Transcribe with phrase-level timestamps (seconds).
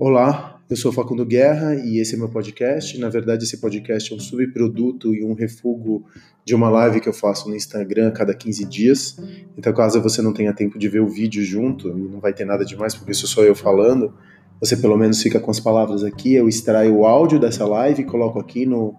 [0.00, 2.96] Olá, eu sou Facundo Guerra e esse é meu podcast.
[3.00, 6.04] Na verdade, esse podcast é um subproduto e um refúgio
[6.44, 9.18] de uma live que eu faço no Instagram a cada 15 dias.
[9.56, 12.44] Então, caso você não tenha tempo de ver o vídeo junto, e não vai ter
[12.44, 14.14] nada demais, porque isso sou eu falando,
[14.60, 16.32] você pelo menos fica com as palavras aqui.
[16.32, 18.94] Eu extraio o áudio dessa live e coloco aqui no,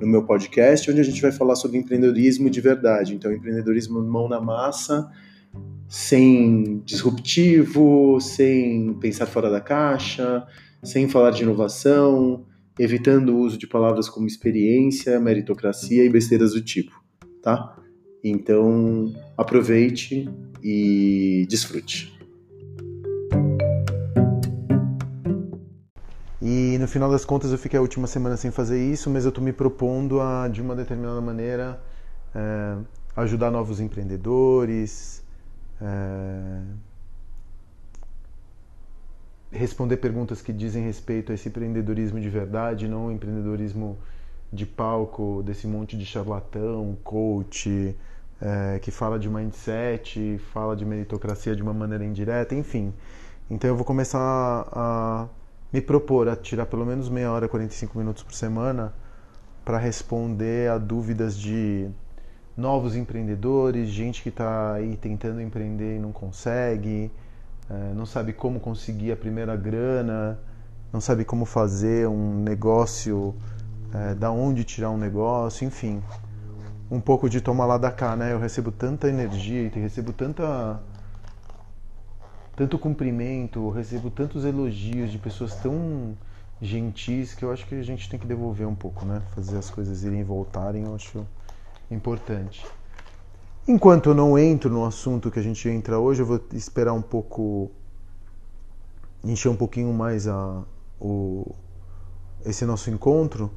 [0.00, 3.14] no meu podcast, onde a gente vai falar sobre empreendedorismo de verdade.
[3.14, 5.08] Então, empreendedorismo mão na massa
[5.90, 10.46] sem disruptivo, sem pensar fora da caixa,
[10.84, 12.46] sem falar de inovação,
[12.78, 16.92] evitando o uso de palavras como experiência, meritocracia e besteiras do tipo,
[17.42, 17.76] tá?
[18.22, 20.30] Então, aproveite
[20.62, 22.16] e desfrute.
[26.40, 29.30] E no final das contas eu fiquei a última semana sem fazer isso, mas eu
[29.30, 31.82] estou me propondo a, de uma determinada maneira,
[32.32, 32.76] é,
[33.16, 35.28] ajudar novos empreendedores,
[35.80, 36.62] é,
[39.50, 43.98] responder perguntas que dizem respeito a esse empreendedorismo de verdade, não empreendedorismo
[44.52, 47.96] de palco desse monte de charlatão, coach,
[48.40, 52.92] é, que fala de mindset, fala de meritocracia de uma maneira indireta, enfim.
[53.48, 55.28] Então eu vou começar a
[55.72, 58.92] me propor a tirar pelo menos meia hora, 45 minutos por semana
[59.64, 61.88] para responder a dúvidas de
[62.60, 67.10] novos empreendedores, gente que está aí tentando empreender e não consegue,
[67.68, 70.38] é, não sabe como conseguir a primeira grana,
[70.92, 73.34] não sabe como fazer um negócio,
[73.94, 76.02] é, da onde tirar um negócio, enfim.
[76.90, 78.32] Um pouco de tomar lá da cá, né?
[78.32, 80.80] Eu recebo tanta energia e recebo tanta
[82.56, 86.14] tanto cumprimento, recebo tantos elogios de pessoas tão
[86.60, 89.22] gentis que eu acho que a gente tem que devolver um pouco, né?
[89.34, 91.26] Fazer as coisas irem e voltarem, eu acho
[91.90, 92.66] importante.
[93.66, 97.02] Enquanto eu não entro no assunto que a gente entra hoje, eu vou esperar um
[97.02, 97.70] pouco,
[99.22, 100.62] encher um pouquinho mais a,
[101.00, 101.54] o,
[102.44, 103.50] esse nosso encontro.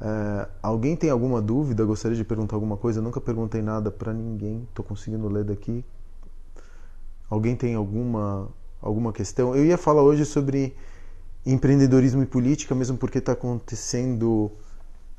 [0.00, 1.84] É, alguém tem alguma dúvida?
[1.84, 3.00] Gostaria de perguntar alguma coisa?
[3.00, 4.66] Eu nunca perguntei nada para ninguém.
[4.68, 5.84] Estou conseguindo ler daqui.
[7.28, 8.48] Alguém tem alguma
[8.80, 9.54] alguma questão?
[9.54, 10.74] Eu ia falar hoje sobre
[11.44, 14.50] empreendedorismo e política, mesmo porque está acontecendo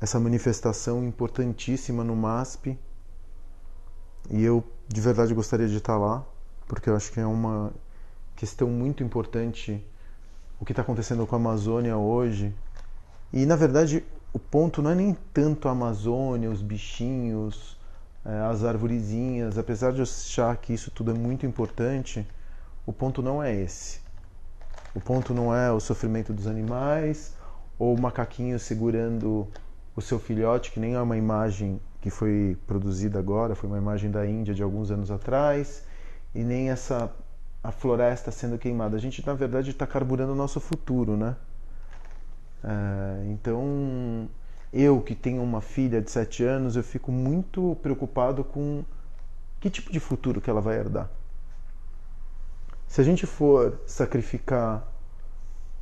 [0.00, 2.78] essa manifestação importantíssima no MASP.
[4.30, 6.24] E eu de verdade gostaria de estar lá,
[6.66, 7.72] porque eu acho que é uma
[8.34, 9.84] questão muito importante
[10.58, 12.54] o que está acontecendo com a Amazônia hoje.
[13.32, 17.76] E na verdade o ponto não é nem tanto a Amazônia, os bichinhos,
[18.24, 22.26] é, as arvorezinhas, apesar de eu achar que isso tudo é muito importante,
[22.86, 24.00] o ponto não é esse.
[24.94, 27.34] O ponto não é o sofrimento dos animais
[27.78, 29.48] ou o macaquinho segurando
[29.94, 34.10] o seu filhote, que nem é uma imagem que foi produzida agora, foi uma imagem
[34.10, 35.84] da Índia de alguns anos atrás,
[36.34, 37.12] e nem essa
[37.62, 38.96] a floresta sendo queimada.
[38.96, 41.36] A gente na verdade está carburando o nosso futuro, né?
[42.64, 44.28] É, então
[44.72, 48.84] eu que tenho uma filha de 7 anos, eu fico muito preocupado com
[49.58, 51.10] que tipo de futuro que ela vai herdar.
[52.86, 54.89] Se a gente for sacrificar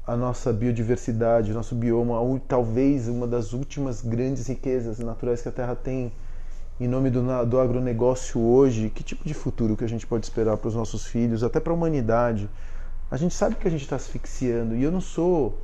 [0.08, 5.52] a nossa biodiversidade, nosso bioma, ou talvez uma das últimas grandes riquezas naturais que a
[5.52, 6.10] Terra tem,
[6.80, 10.56] em nome do, do agronegócio hoje, que tipo de futuro que a gente pode esperar
[10.56, 12.48] para os nossos filhos, até para a humanidade?
[13.10, 15.58] A gente sabe que a gente está asfixiando, e eu não sou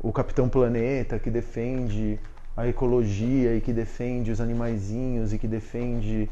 [0.00, 2.18] o Capitão Planeta que defende
[2.56, 6.28] a ecologia e que defende os animaizinhos e que defende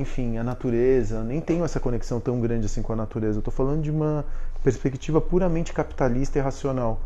[0.00, 3.36] enfim, a natureza, nem tenho essa conexão tão grande assim com a natureza.
[3.36, 4.24] Eu estou falando de uma
[4.62, 7.00] perspectiva puramente capitalista e racional.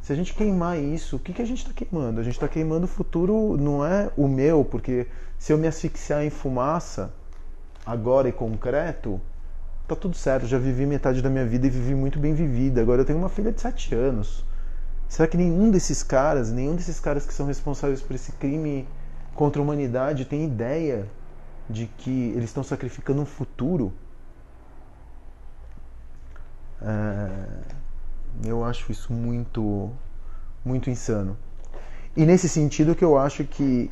[0.00, 2.20] Se a gente queimar isso, o que, que a gente está queimando?
[2.20, 5.06] A gente está queimando o futuro, não é o meu, porque
[5.38, 7.10] se eu me asfixiar em fumaça,
[7.86, 9.20] agora e concreto,
[9.88, 10.46] tá tudo certo.
[10.46, 12.82] Já vivi metade da minha vida e vivi muito bem vivida.
[12.82, 14.44] Agora eu tenho uma filha de 7 anos.
[15.08, 18.86] Será que nenhum desses caras, nenhum desses caras que são responsáveis por esse crime
[19.34, 21.06] contra a humanidade tem ideia
[21.68, 23.92] de que eles estão sacrificando um futuro,
[26.84, 29.90] é, eu acho isso muito,
[30.64, 31.36] muito insano.
[32.16, 33.90] E nesse sentido que eu acho que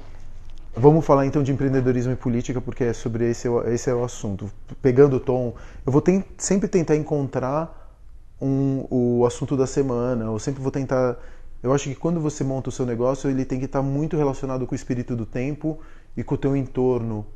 [0.74, 4.50] Vamos falar então de empreendedorismo e política, porque é sobre esse, esse é o assunto.
[4.80, 5.54] Pegando o tom,
[5.84, 6.02] eu vou
[6.38, 7.94] sempre tentar encontrar
[8.40, 11.18] um, o assunto da semana, eu sempre vou tentar.
[11.62, 14.66] Eu acho que quando você monta o seu negócio, ele tem que estar muito relacionado
[14.66, 15.78] com o espírito do tempo
[16.16, 17.26] e com o teu entorno,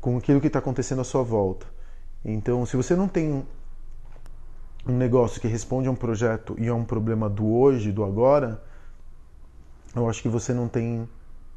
[0.00, 1.66] com aquilo que está acontecendo à sua volta.
[2.24, 3.44] Então, se você não tem
[4.86, 8.62] um negócio que responde a um projeto e a um problema do hoje, do agora,
[9.94, 11.08] eu acho que você não tem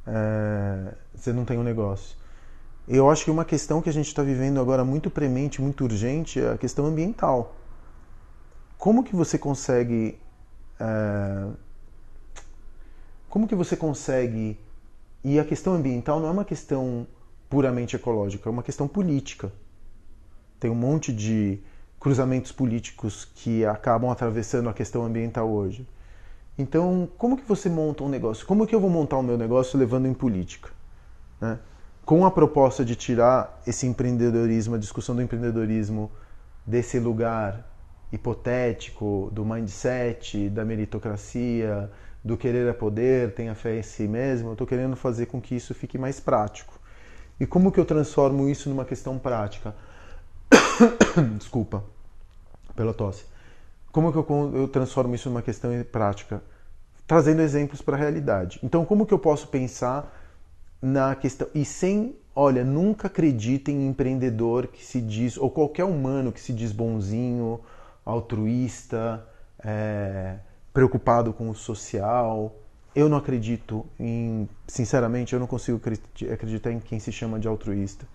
[0.06, 2.18] é, você não tem um negócio.
[2.88, 6.40] Eu acho que uma questão que a gente está vivendo agora muito premente, muito urgente,
[6.40, 7.56] é a questão ambiental.
[8.78, 10.20] Como que você consegue
[10.80, 11.48] é,
[13.30, 14.60] como que você consegue
[15.24, 17.08] e a questão ambiental não é uma questão
[17.50, 19.52] puramente ecológica, é uma questão política.
[20.60, 21.60] Tem um monte de
[22.04, 25.88] cruzamentos políticos que acabam atravessando a questão ambiental hoje.
[26.58, 28.46] Então, como que você monta um negócio?
[28.46, 30.70] Como que eu vou montar o meu negócio levando em política?
[31.40, 31.58] Né?
[32.04, 36.12] Com a proposta de tirar esse empreendedorismo, a discussão do empreendedorismo
[36.68, 37.66] desse lugar
[38.12, 41.90] hipotético, do mindset, da meritocracia,
[42.22, 45.56] do querer a poder, tenha fé em si mesmo, eu estou querendo fazer com que
[45.56, 46.78] isso fique mais prático.
[47.40, 49.74] E como que eu transformo isso numa questão prática?
[51.40, 51.93] Desculpa
[52.76, 53.26] pela tosse.
[53.92, 56.42] Como que eu, eu transformo isso numa questão prática?
[57.06, 58.60] Trazendo exemplos para a realidade.
[58.64, 60.12] Então, como que eu posso pensar
[60.82, 66.32] na questão e sem, olha, nunca acreditem em empreendedor que se diz ou qualquer humano
[66.32, 67.60] que se diz bonzinho,
[68.06, 69.26] altruísta,
[69.64, 70.38] é,
[70.74, 72.56] preocupado com o social.
[72.96, 75.80] Eu não acredito em, sinceramente, eu não consigo
[76.32, 78.06] acreditar em quem se chama de altruísta.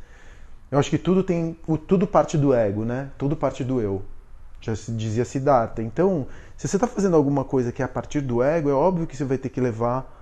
[0.70, 1.56] Eu acho que tudo tem,
[1.86, 3.10] tudo parte do ego, né?
[3.16, 4.02] Tudo parte do eu.
[4.60, 5.82] Já se dizia Siddhartha.
[5.82, 6.26] Então,
[6.56, 9.16] se você está fazendo alguma coisa que é a partir do ego, é óbvio que
[9.16, 10.14] você vai ter que levar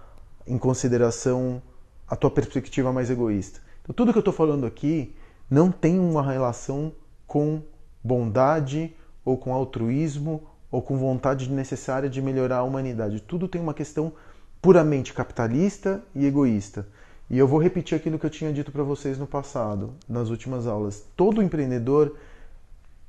[0.46, 1.62] em consideração
[2.08, 3.60] a tua perspectiva mais egoísta.
[3.82, 5.14] Então, tudo que eu estou falando aqui
[5.50, 6.92] não tem uma relação
[7.26, 7.62] com
[8.02, 8.94] bondade
[9.24, 13.20] ou com altruísmo ou com vontade necessária de melhorar a humanidade.
[13.20, 14.12] Tudo tem uma questão
[14.60, 16.86] puramente capitalista e egoísta.
[17.28, 20.66] E eu vou repetir aquilo que eu tinha dito para vocês no passado, nas últimas
[20.66, 21.04] aulas.
[21.16, 22.16] Todo empreendedor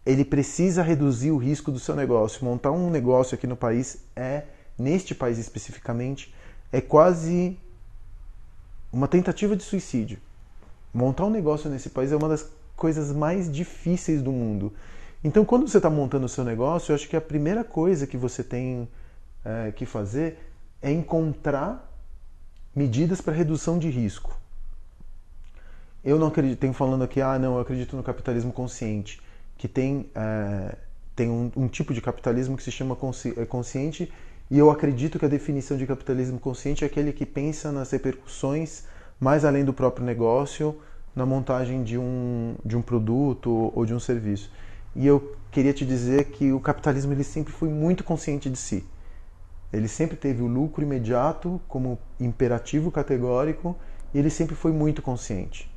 [0.07, 2.45] ele precisa reduzir o risco do seu negócio.
[2.45, 4.43] Montar um negócio aqui no país é,
[4.79, 6.33] neste país especificamente,
[6.71, 7.59] é quase
[8.89, 10.17] uma tentativa de suicídio.
[10.93, 14.71] Montar um negócio nesse país é uma das coisas mais difíceis do mundo.
[15.21, 18.15] Então, quando você está montando o seu negócio, eu acho que a primeira coisa que
[18.15, 18.87] você tem
[19.43, 20.39] é, que fazer
[20.81, 21.91] é encontrar
[22.73, 24.39] medidas para redução de risco.
[26.01, 29.19] Eu não acredito, tenho falando aqui, ah, não, eu acredito no capitalismo consciente,
[29.57, 30.75] que tem, é,
[31.15, 34.11] tem um, um, tipo de capitalismo que se chama consci, é, consciente,
[34.49, 38.85] e eu acredito que a definição de capitalismo consciente é aquele que pensa nas repercussões
[39.19, 40.77] mais além do próprio negócio
[41.15, 44.51] na montagem de um, de um produto ou de um serviço.
[44.95, 48.85] E eu queria te dizer que o capitalismo ele sempre foi muito consciente de si.
[49.73, 53.75] Ele sempre teve o lucro imediato como imperativo categórico
[54.13, 55.69] e ele sempre foi muito consciente.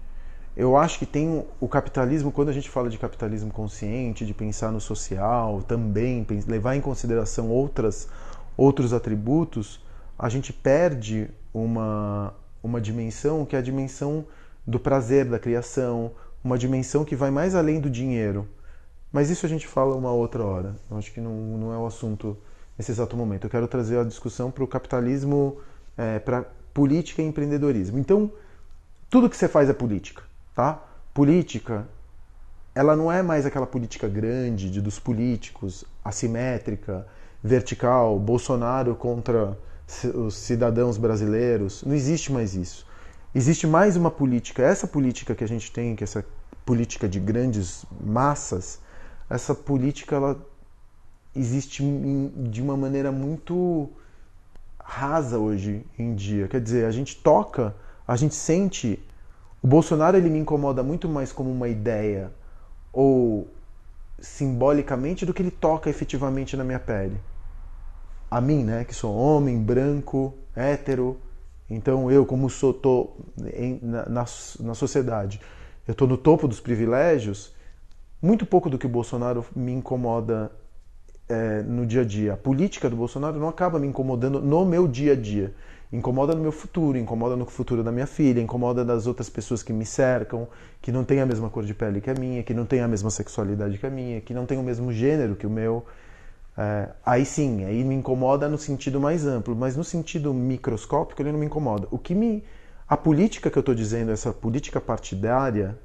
[0.61, 4.71] Eu acho que tem o capitalismo, quando a gente fala de capitalismo consciente, de pensar
[4.71, 8.09] no social, também levar em consideração outras,
[8.57, 9.81] outros atributos,
[10.19, 14.27] a gente perde uma, uma dimensão que é a dimensão
[14.67, 16.12] do prazer da criação,
[16.45, 18.47] uma dimensão que vai mais além do dinheiro
[19.12, 20.77] mas isso a gente fala uma outra hora.
[20.91, 22.37] Eu acho que não, não é o assunto
[22.79, 23.45] nesse exato momento.
[23.45, 25.59] Eu quero trazer a discussão para o capitalismo,
[25.97, 27.99] é, para política e empreendedorismo.
[27.99, 28.31] Então,
[29.09, 30.23] tudo que você faz é política,
[30.55, 30.82] tá?
[31.12, 31.87] Política,
[32.75, 37.06] ela não é mais aquela política grande de, dos políticos, assimétrica,
[37.43, 39.56] vertical, Bolsonaro contra
[40.14, 41.82] os cidadãos brasileiros.
[41.82, 42.87] Não existe mais isso.
[43.35, 44.62] Existe mais uma política.
[44.62, 46.25] Essa política que a gente tem, que é essa
[46.64, 48.81] política de grandes massas,
[49.28, 50.40] essa política ela
[51.35, 51.83] existe
[52.50, 53.88] de uma maneira muito
[54.78, 56.49] rasa hoje em dia.
[56.49, 57.75] Quer dizer, a gente toca,
[58.07, 59.02] a gente sente.
[59.62, 62.33] O Bolsonaro ele me incomoda muito mais como uma ideia
[62.93, 63.49] ou
[64.19, 67.21] simbolicamente do que ele toca efetivamente na minha pele.
[68.31, 71.21] A mim, né, que sou homem, branco, hétero,
[71.69, 73.17] então eu como sou tô
[73.55, 74.25] em, na, na,
[74.61, 75.40] na sociedade,
[75.87, 77.55] eu estou no topo dos privilégios
[78.23, 80.52] muito pouco do que o Bolsonaro me incomoda
[81.29, 82.35] é, no dia a dia.
[82.35, 85.55] A política do Bolsonaro não acaba me incomodando no meu dia a dia.
[85.92, 89.73] Incomoda no meu futuro, incomoda no futuro da minha filha, incomoda das outras pessoas que
[89.73, 90.47] me cercam,
[90.80, 92.87] que não têm a mesma cor de pele que a minha, que não têm a
[92.87, 95.85] mesma sexualidade que a minha, que não têm o mesmo gênero que o meu.
[96.56, 101.32] É, aí sim, aí me incomoda no sentido mais amplo, mas no sentido microscópico ele
[101.32, 101.88] não me incomoda.
[101.90, 102.44] O que me.
[102.88, 105.76] A política que eu estou dizendo, essa política partidária,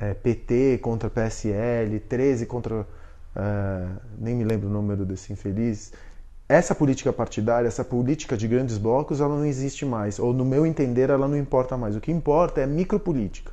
[0.00, 2.86] é, PT contra PSL, 13 contra.
[3.36, 5.92] Uh, nem me lembro o número desse infeliz.
[6.48, 10.18] Essa política partidária, essa política de grandes blocos, ela não existe mais.
[10.18, 11.94] Ou, no meu entender, ela não importa mais.
[11.94, 13.52] O que importa é micropolítica.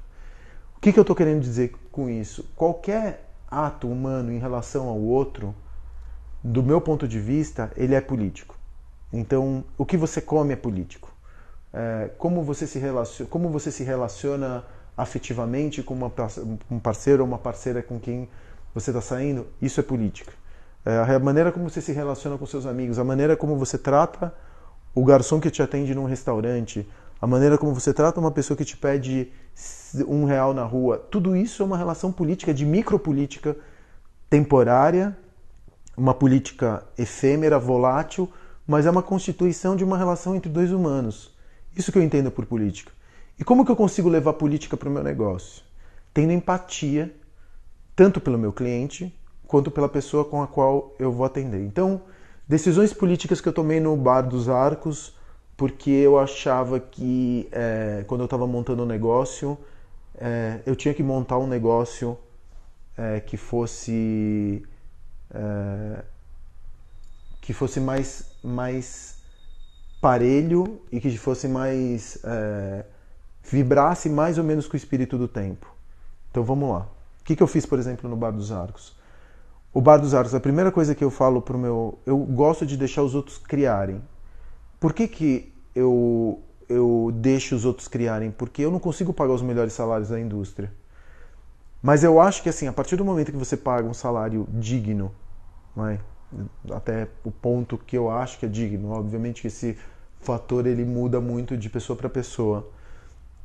[0.78, 2.46] O que, que eu estou querendo dizer com isso?
[2.56, 5.54] Qualquer ato humano em relação ao outro,
[6.42, 8.56] do meu ponto de vista, ele é político.
[9.12, 11.14] Então, o que você come é político.
[11.74, 14.64] É, como, você se relaciona, como você se relaciona
[14.96, 16.12] afetivamente com uma,
[16.72, 18.30] um parceiro ou uma parceira com quem
[18.74, 20.32] você está saindo, isso é política.
[20.86, 24.34] É, a maneira como você se relaciona com seus amigos, a maneira como você trata
[24.94, 26.88] o garçom que te atende num restaurante,
[27.20, 29.32] a maneira como você trata uma pessoa que te pede
[30.08, 33.58] um real na rua, tudo isso é uma relação política, de micropolítica
[34.30, 35.18] temporária,
[35.98, 38.32] uma política efêmera, volátil,
[38.68, 41.36] mas é uma constituição de uma relação entre dois humanos.
[41.76, 42.92] Isso que eu entendo por política.
[43.40, 45.64] E como que eu consigo levar política para o meu negócio?
[46.14, 47.14] Tendo empatia,
[47.96, 49.14] tanto pelo meu cliente,
[49.56, 51.64] quanto pela pessoa com a qual eu vou atender.
[51.64, 52.02] Então,
[52.48, 55.16] Decisões políticas que eu tomei no Bar dos Arcos,
[55.58, 59.58] porque eu achava que é, quando eu estava montando um negócio,
[60.16, 62.16] é, eu tinha que montar um negócio
[62.96, 64.64] é, que fosse
[65.34, 66.04] é,
[67.42, 69.18] que fosse mais mais
[70.00, 72.86] parelho e que fosse mais é,
[73.44, 75.66] vibrasse mais ou menos com o espírito do tempo.
[76.30, 76.88] Então vamos lá.
[77.22, 78.94] O que, que eu fiz, por exemplo, no Bar dos Arcos?
[79.76, 82.00] O Bar dos Arcos, a primeira coisa que eu falo pro meu.
[82.06, 84.02] Eu gosto de deixar os outros criarem.
[84.80, 88.32] Por que, que eu, eu deixo os outros criarem?
[88.32, 90.72] Porque eu não consigo pagar os melhores salários da indústria.
[91.84, 95.12] Mas eu acho que assim, a partir do momento que você paga um salário digno,
[95.78, 96.00] é?
[96.74, 99.78] até o ponto que eu acho que é digno, obviamente que esse
[100.22, 102.66] fator ele muda muito de pessoa para pessoa,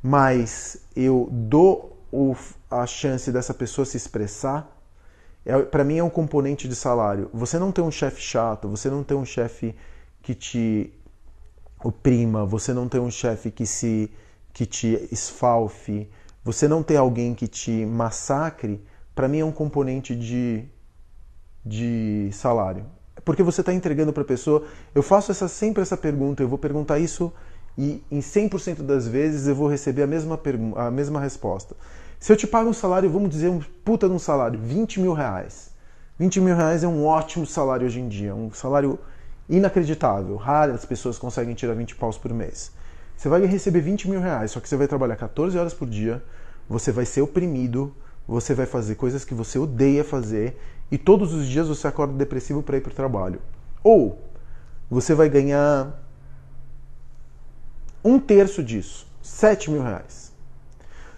[0.01, 2.33] mas eu dou o,
[2.69, 4.80] a chance dessa pessoa se expressar,
[5.45, 7.29] é, para mim é um componente de salário.
[7.33, 9.75] Você não tem um chefe chato, você não tem um chefe
[10.21, 10.93] que te
[11.83, 14.11] oprima, você não tem um chefe que se
[14.53, 16.09] que te esfalfe,
[16.43, 18.83] você não tem alguém que te massacre,
[19.15, 20.65] para mim é um componente de,
[21.65, 22.85] de salário.
[23.23, 24.65] Porque você está entregando para a pessoa.
[24.93, 27.31] Eu faço essa, sempre essa pergunta, eu vou perguntar isso
[27.77, 30.39] e em 100% das vezes eu vou receber a mesma,
[30.75, 31.75] a mesma resposta.
[32.21, 35.11] Se eu te pago um salário, vamos dizer, um puta de um salário, 20 mil
[35.11, 35.71] reais.
[36.19, 38.99] 20 mil reais é um ótimo salário hoje em dia, um salário
[39.49, 40.35] inacreditável.
[40.35, 42.71] Raras pessoas conseguem tirar 20 paus por mês.
[43.17, 46.23] Você vai receber 20 mil reais, só que você vai trabalhar 14 horas por dia,
[46.69, 47.91] você vai ser oprimido,
[48.27, 50.55] você vai fazer coisas que você odeia fazer
[50.91, 53.41] e todos os dias você acorda depressivo para ir para o trabalho.
[53.83, 54.21] Ou
[54.91, 55.99] você vai ganhar
[58.05, 60.30] um terço disso, 7 mil reais.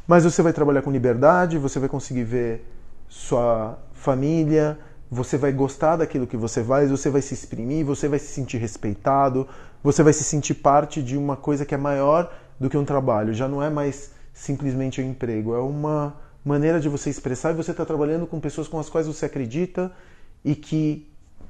[0.06, 2.66] Mas você vai trabalhar com liberdade, você vai conseguir ver
[3.08, 4.78] sua família,
[5.10, 8.58] você vai gostar daquilo que você faz, você vai se exprimir, você vai se sentir
[8.58, 9.48] respeitado,
[9.82, 13.34] você vai se sentir parte de uma coisa que é maior do que um trabalho.
[13.34, 17.72] Já não é mais simplesmente um emprego, é uma maneira de você expressar e você
[17.72, 19.92] está trabalhando com pessoas com as quais você acredita
[20.44, 21.08] e que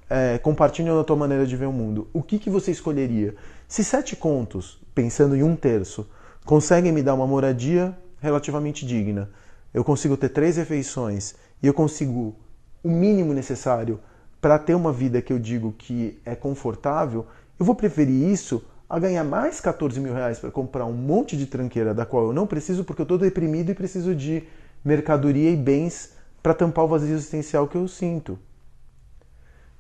[0.10, 2.08] é, compartilham a tua maneira de ver o mundo.
[2.14, 3.34] O que, que você escolheria?
[3.68, 6.08] Se sete contos, pensando em um terço,
[6.46, 9.30] conseguem me dar uma moradia relativamente digna,
[9.74, 12.34] eu consigo ter três refeições e eu consigo
[12.82, 14.00] o mínimo necessário
[14.40, 17.28] para ter uma vida que eu digo que é confortável,
[17.60, 21.46] eu vou preferir isso a ganhar mais 14 mil reais para comprar um monte de
[21.46, 24.44] tranqueira da qual eu não preciso porque eu estou deprimido e preciso de
[24.86, 28.40] mercadoria e bens para tampar o vazio existencial que eu sinto.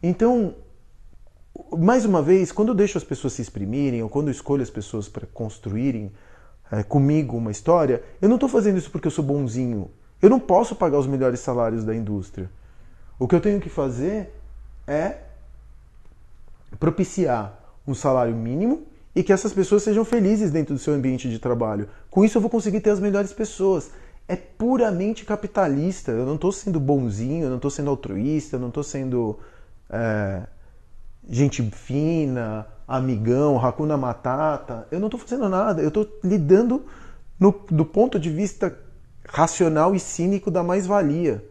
[0.02, 0.56] Então,
[1.78, 4.70] mais uma vez, quando eu deixo as pessoas se exprimirem ou quando eu escolho as
[4.70, 6.12] pessoas para construírem
[6.88, 9.92] comigo uma história, eu não estou fazendo isso porque eu sou bonzinho.
[10.22, 12.50] Eu não posso pagar os melhores salários da indústria.
[13.20, 14.34] O que eu tenho que fazer
[14.88, 15.18] é
[16.80, 18.84] propiciar um salário mínimo
[19.16, 21.88] e que essas pessoas sejam felizes dentro do seu ambiente de trabalho.
[22.10, 23.92] Com isso eu vou conseguir ter as melhores pessoas.
[24.28, 26.12] É puramente capitalista.
[26.12, 29.38] Eu não estou sendo bonzinho, eu não estou sendo altruísta, eu não estou sendo
[29.90, 30.44] é,
[31.30, 34.88] gente fina, amigão, Hakuna Matata.
[34.92, 36.86] Eu não estou fazendo nada, eu estou lidando
[37.40, 38.78] no, do ponto de vista
[39.28, 41.44] racional e cínico da mais-valia.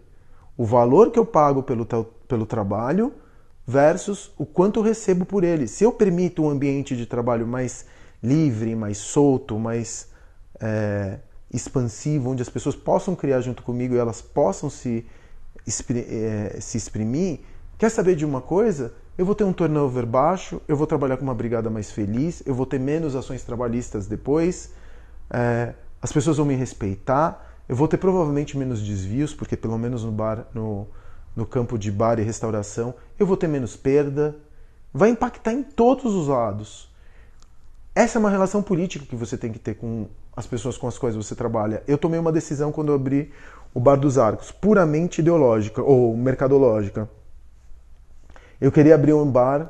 [0.56, 1.86] O valor que eu pago pelo,
[2.28, 3.12] pelo trabalho
[3.66, 5.66] versus o quanto eu recebo por ele.
[5.66, 7.86] Se eu permito um ambiente de trabalho mais
[8.22, 10.08] livre, mais solto, mais
[10.60, 11.18] é,
[11.52, 15.06] expansivo, onde as pessoas possam criar junto comigo e elas possam se,
[15.66, 17.40] é, se exprimir,
[17.78, 18.94] quer saber de uma coisa?
[19.16, 22.54] Eu vou ter um turnover baixo, eu vou trabalhar com uma brigada mais feliz, eu
[22.54, 24.72] vou ter menos ações trabalhistas depois,
[25.30, 30.04] é, as pessoas vão me respeitar, eu vou ter provavelmente menos desvios, porque pelo menos
[30.04, 30.86] no bar, no,
[31.36, 34.36] no campo de bar e restauração, eu vou ter menos perda,
[34.92, 36.90] vai impactar em todos os lados.
[37.94, 40.96] Essa é uma relação política que você tem que ter com as pessoas com as
[40.96, 41.82] quais você trabalha.
[41.86, 43.30] Eu tomei uma decisão quando eu abri
[43.74, 47.08] o Bar dos Arcos, puramente ideológica ou mercadológica
[48.62, 49.68] eu queria abrir um bar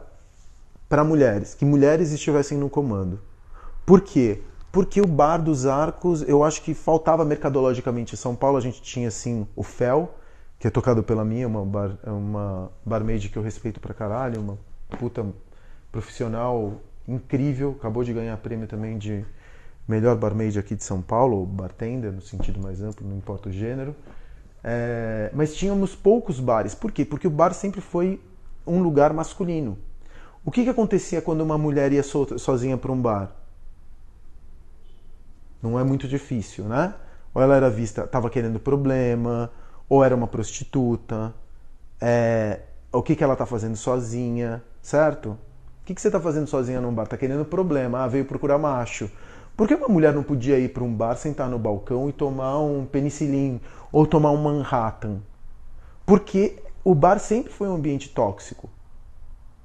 [0.87, 3.19] para mulheres, que mulheres estivessem no comando.
[3.87, 4.43] Por quê?
[4.71, 8.15] Porque o Bar dos Arcos, eu acho que faltava mercadologicamente.
[8.15, 10.15] Em São Paulo a gente tinha assim o Fel,
[10.59, 14.59] que é tocado pela minha, uma, bar, uma barmaid que eu respeito pra caralho, uma
[14.99, 15.25] puta
[15.91, 16.75] profissional
[17.09, 19.25] incrível, acabou de ganhar prêmio também de
[19.89, 23.97] melhor barmaid aqui de São Paulo, bartender no sentido mais amplo, não importa o gênero.
[24.63, 26.75] É, mas tínhamos poucos bares.
[26.75, 27.07] Por quê?
[27.07, 28.21] Porque o bar sempre foi
[28.67, 29.79] um lugar masculino.
[30.45, 33.33] O que, que acontecia quando uma mulher ia sozinha para um bar?
[35.63, 36.95] Não é muito difícil, né?
[37.33, 39.51] Ou ela era vista, estava querendo problema,
[39.89, 41.33] ou era uma prostituta.
[42.01, 42.61] É,
[42.93, 45.31] o que, que ela está fazendo sozinha, certo?
[45.83, 47.05] O que, que você está fazendo sozinha num bar?
[47.05, 48.05] Está querendo problema.
[48.05, 49.11] Ah, veio procurar macho.
[49.57, 52.59] Por que uma mulher não podia ir para um bar, sentar no balcão e tomar
[52.59, 53.61] um penicilin
[53.93, 55.19] ou tomar um Manhattan?
[56.05, 58.69] Porque o bar sempre foi um ambiente tóxico,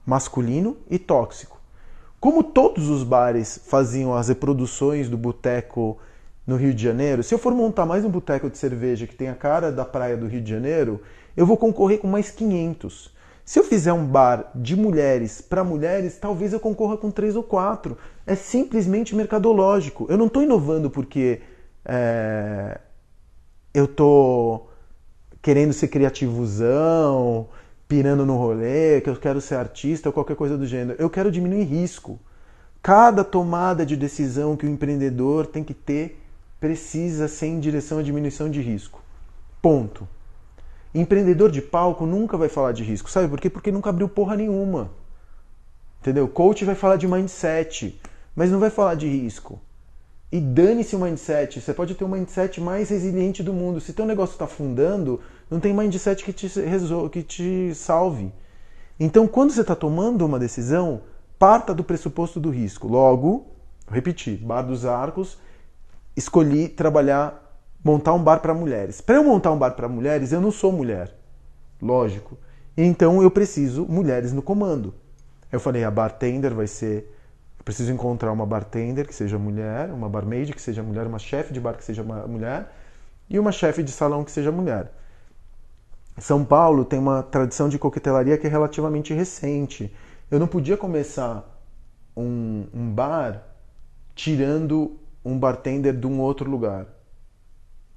[0.06, 1.60] masculino e tóxico.
[2.20, 5.98] Como todos os bares faziam as reproduções do boteco
[6.46, 9.30] no Rio de Janeiro, se eu for montar mais um boteco de cerveja que tem
[9.30, 11.02] a cara da praia do Rio de Janeiro,
[11.36, 13.16] eu vou concorrer com mais 500.
[13.44, 17.44] Se eu fizer um bar de mulheres para mulheres, talvez eu concorra com três ou
[17.44, 17.98] quatro.
[18.26, 20.06] É simplesmente mercadológico.
[20.10, 21.42] Eu não estou inovando porque
[21.86, 22.80] é,
[23.74, 24.67] eu estou
[25.42, 27.48] querendo ser criativozão,
[27.88, 31.02] pirando no rolê, que eu quero ser artista ou qualquer coisa do gênero.
[31.02, 32.20] Eu quero diminuir risco.
[32.82, 36.22] Cada tomada de decisão que o empreendedor tem que ter
[36.60, 39.02] precisa ser em direção à diminuição de risco.
[39.62, 40.08] Ponto.
[40.94, 43.10] Empreendedor de palco nunca vai falar de risco.
[43.10, 43.50] Sabe por quê?
[43.50, 44.92] Porque nunca abriu porra nenhuma.
[46.02, 46.28] Entendeu?
[46.28, 48.00] Coach vai falar de mindset,
[48.36, 49.60] mas não vai falar de risco.
[50.32, 51.62] E dane-se o mindset.
[51.62, 53.80] Você pode ter o mindset mais resiliente do mundo.
[53.80, 57.10] Se teu negócio está afundando, não tem mindset que te, resol...
[57.10, 58.34] que te salve.
[59.00, 61.02] Então, quando você está tomando uma decisão,
[61.40, 62.88] parta do pressuposto do risco.
[62.88, 63.48] Logo,
[63.90, 65.38] repetir, Bar dos Arcos,
[66.16, 67.48] escolhi trabalhar
[67.84, 69.00] montar um bar para mulheres.
[69.00, 71.16] Para eu montar um bar para mulheres, eu não sou mulher.
[71.82, 72.38] Lógico.
[72.76, 74.94] Então eu preciso mulheres no comando.
[75.52, 77.14] Eu falei, a bartender vai ser.
[77.68, 81.60] Preciso encontrar uma bartender que seja mulher, uma barmaid que seja mulher, uma chefe de
[81.60, 82.72] bar que seja mulher
[83.30, 84.90] e uma chefe de salão que seja mulher.
[86.18, 89.94] São Paulo tem uma tradição de coquetelaria que é relativamente recente.
[90.32, 91.44] Eu não podia começar
[92.16, 93.44] um, um bar
[94.16, 96.88] tirando um bartender de um outro lugar.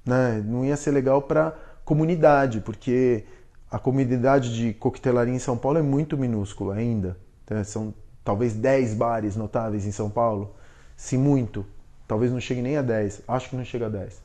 [0.05, 0.43] Né?
[0.45, 3.23] Não ia ser legal para comunidade, porque
[3.71, 7.15] a comunidade de coquetelaria em São Paulo é muito minúscula ainda.
[7.45, 10.55] Então, são talvez 10 bares notáveis em São Paulo,
[10.95, 11.65] se muito.
[12.07, 14.21] Talvez não chegue nem a 10, acho que não chega a 10.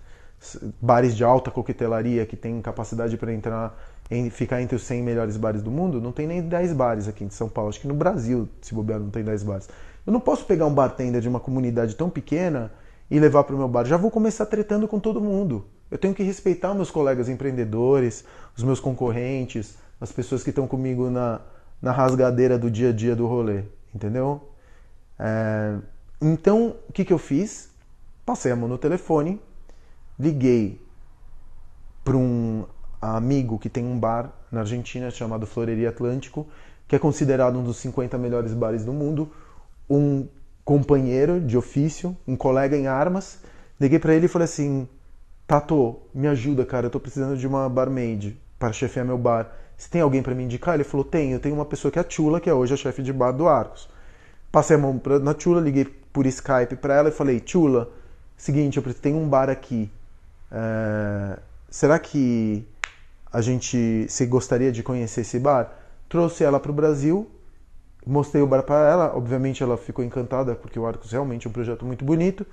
[0.80, 3.78] Bares de alta coquetelaria que tem capacidade para entrar
[4.10, 7.24] em ficar entre os 100 melhores bares do mundo, não tem nem 10 bares aqui
[7.24, 7.70] em São Paulo.
[7.70, 9.68] Acho que no Brasil, se bobear, não tem 10 bares.
[10.06, 12.70] Eu não posso pegar um bartender de uma comunidade tão pequena
[13.10, 13.84] e levar para o meu bar.
[13.84, 15.64] Já vou começar tretando com todo mundo.
[15.90, 18.24] Eu tenho que respeitar meus colegas empreendedores,
[18.56, 21.40] os meus concorrentes, as pessoas que estão comigo na,
[21.80, 23.62] na rasgadeira do dia a dia do rolê,
[23.96, 24.48] entendeu?
[25.18, 25.78] É,
[26.20, 27.70] então, o que, que eu fiz?
[28.24, 29.40] Passei a mão no telefone,
[30.18, 30.80] liguei
[32.04, 32.64] para um
[33.00, 36.46] amigo que tem um bar na Argentina chamado Floreria Atlântico,
[36.86, 39.30] que é considerado um dos 50 melhores bares do mundo,
[39.88, 40.26] um
[40.64, 43.40] companheiro de ofício, um colega em armas.
[43.80, 44.88] Liguei para ele e falei assim:
[45.46, 49.52] Tato, me ajuda, cara, eu tô precisando de uma barmaid para chefiar meu bar.
[49.76, 50.74] Se tem alguém para me indicar?
[50.74, 52.76] Ele falou: tem, eu tenho uma pessoa que é a Tula, que é hoje a
[52.76, 53.88] chefe de bar do Arcos.
[54.50, 57.90] Passei a mão pra, na Tula, liguei por Skype para ela e falei: Tula,
[58.36, 59.90] seguinte, eu tenho um bar aqui.
[60.50, 61.38] É,
[61.70, 62.66] será que
[63.32, 65.70] a gente se gostaria de conhecer esse bar?
[66.08, 67.28] Trouxe ela para o Brasil,
[68.06, 69.16] mostrei o bar para ela.
[69.16, 72.46] Obviamente ela ficou encantada porque o Arcos realmente é um projeto muito bonito.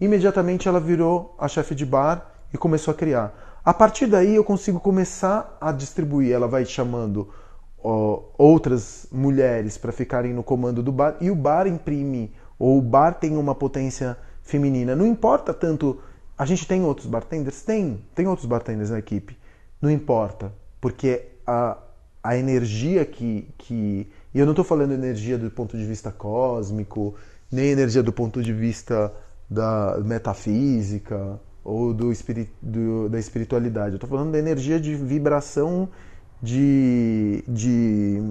[0.00, 3.55] Imediatamente ela virou a chefe de bar e começou a criar.
[3.66, 6.32] A partir daí eu consigo começar a distribuir.
[6.32, 7.28] Ela vai chamando
[7.82, 12.80] ó, outras mulheres para ficarem no comando do bar e o bar imprime ou o
[12.80, 14.94] bar tem uma potência feminina.
[14.94, 16.00] Não importa tanto.
[16.38, 17.60] A gente tem outros bartenders?
[17.62, 19.36] Tem, tem outros bartenders na equipe.
[19.82, 21.76] Não importa, porque a,
[22.22, 24.08] a energia que, que.
[24.32, 27.16] E eu não estou falando energia do ponto de vista cósmico,
[27.50, 29.12] nem energia do ponto de vista
[29.50, 33.90] da metafísica ou do, espirit, do da espiritualidade.
[33.90, 35.88] Eu estou falando da energia de vibração
[36.40, 38.22] de, de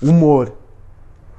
[0.00, 0.52] humor.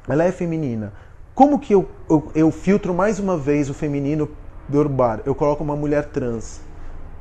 [0.09, 0.91] Ela é feminina.
[1.33, 4.29] Como que eu, eu, eu filtro mais uma vez o feminino
[4.67, 5.21] do bar?
[5.25, 6.59] Eu coloco uma mulher trans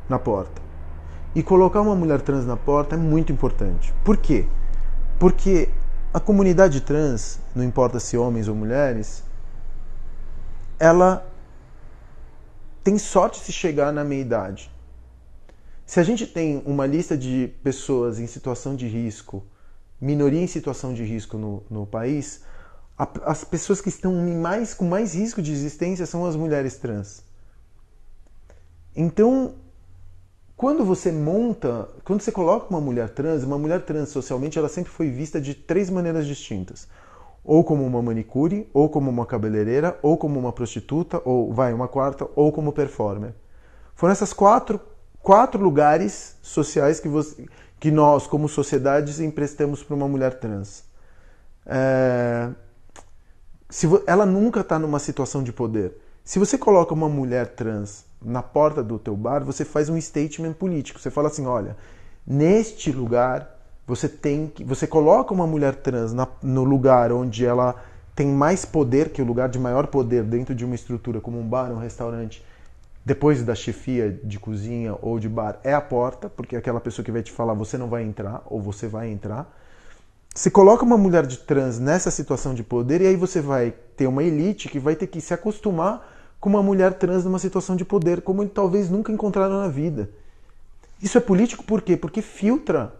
[0.08, 0.60] na porta.
[1.32, 3.94] E colocar uma mulher trans na porta é muito importante.
[4.04, 4.44] Por quê?
[5.20, 5.68] Porque
[6.12, 9.22] a comunidade trans, não importa se homens ou mulheres,
[10.80, 11.24] ela
[12.82, 14.70] tem sorte se chegar na meia idade.
[15.84, 19.44] Se a gente tem uma lista de pessoas em situação de risco,
[20.00, 22.42] minoria em situação de risco no, no país,
[22.96, 27.24] a, as pessoas que estão mais, com mais risco de existência são as mulheres trans.
[28.94, 29.54] Então,
[30.56, 34.92] quando você monta, quando você coloca uma mulher trans, uma mulher trans socialmente, ela sempre
[34.92, 36.86] foi vista de três maneiras distintas.
[37.44, 41.88] Ou como uma manicure, ou como uma cabeleireira, ou como uma prostituta, ou vai, uma
[41.88, 43.34] quarta, ou como performer.
[43.94, 44.80] Foram essas quatro
[45.22, 47.46] quatro lugares sociais que, você,
[47.78, 50.84] que nós, como sociedades, emprestamos para uma mulher trans.
[51.66, 52.50] É,
[53.68, 55.96] se ela nunca está numa situação de poder.
[56.24, 60.52] Se você coloca uma mulher trans na porta do teu bar, você faz um statement
[60.54, 60.98] político.
[60.98, 61.76] Você fala assim, olha,
[62.26, 63.59] neste lugar
[63.90, 67.74] você tem que, você coloca uma mulher trans na, no lugar onde ela
[68.14, 71.46] tem mais poder, que o lugar de maior poder dentro de uma estrutura como um
[71.46, 72.44] bar, um restaurante,
[73.04, 77.04] depois da chefia de cozinha ou de bar, é a porta, porque é aquela pessoa
[77.04, 79.52] que vai te falar você não vai entrar ou você vai entrar.
[80.32, 84.06] Você coloca uma mulher de trans nessa situação de poder e aí você vai ter
[84.06, 87.84] uma elite que vai ter que se acostumar com uma mulher trans numa situação de
[87.84, 90.08] poder, como talvez nunca encontraram na vida.
[91.02, 91.96] Isso é político por quê?
[91.96, 92.99] Porque filtra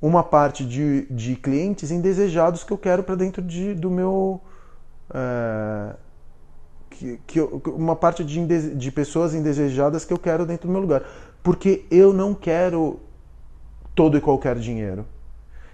[0.00, 4.40] uma parte de, de clientes indesejados que eu quero para dentro de, do meu.
[5.12, 5.94] É,
[6.90, 10.80] que, que eu, uma parte de, de pessoas indesejadas que eu quero dentro do meu
[10.80, 11.02] lugar.
[11.42, 13.00] Porque eu não quero
[13.94, 15.06] todo e qualquer dinheiro.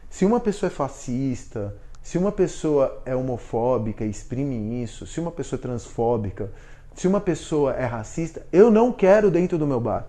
[0.09, 5.31] Se uma pessoa é fascista, se uma pessoa é homofóbica e exprime isso, se uma
[5.31, 6.53] pessoa é transfóbica,
[6.95, 10.07] se uma pessoa é racista, eu não quero dentro do meu bar.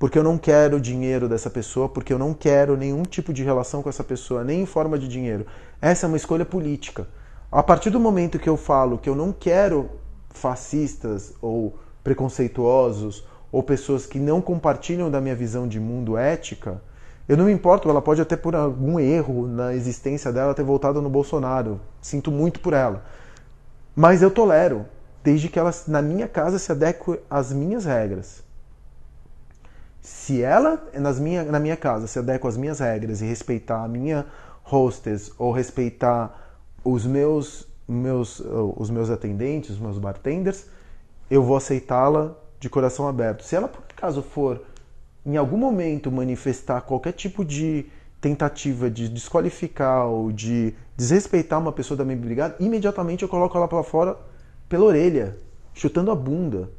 [0.00, 3.82] Porque eu não quero dinheiro dessa pessoa, porque eu não quero nenhum tipo de relação
[3.82, 5.44] com essa pessoa, nem em forma de dinheiro.
[5.78, 7.06] Essa é uma escolha política.
[7.52, 9.90] A partir do momento que eu falo que eu não quero
[10.30, 16.80] fascistas ou preconceituosos ou pessoas que não compartilham da minha visão de mundo ética,
[17.28, 21.02] eu não me importo, ela pode até por algum erro na existência dela ter voltado
[21.02, 21.78] no Bolsonaro.
[22.00, 23.04] Sinto muito por ela.
[23.94, 24.86] Mas eu tolero,
[25.22, 28.48] desde que ela na minha casa se adeque às minhas regras.
[30.00, 33.88] Se ela nas minha, na minha casa se adequa às minhas regras e respeitar a
[33.88, 34.26] minha
[34.64, 38.40] hostess ou respeitar os meus meus,
[38.76, 40.66] os meus atendentes, os meus bartenders,
[41.30, 43.42] eu vou aceitá-la de coração aberto.
[43.42, 44.62] Se ela, por acaso, for
[45.26, 47.86] em algum momento manifestar qualquer tipo de
[48.20, 53.66] tentativa de desqualificar ou de desrespeitar uma pessoa da minha brigada, imediatamente eu coloco ela
[53.66, 54.16] para fora
[54.68, 55.36] pela orelha,
[55.74, 56.70] chutando a bunda.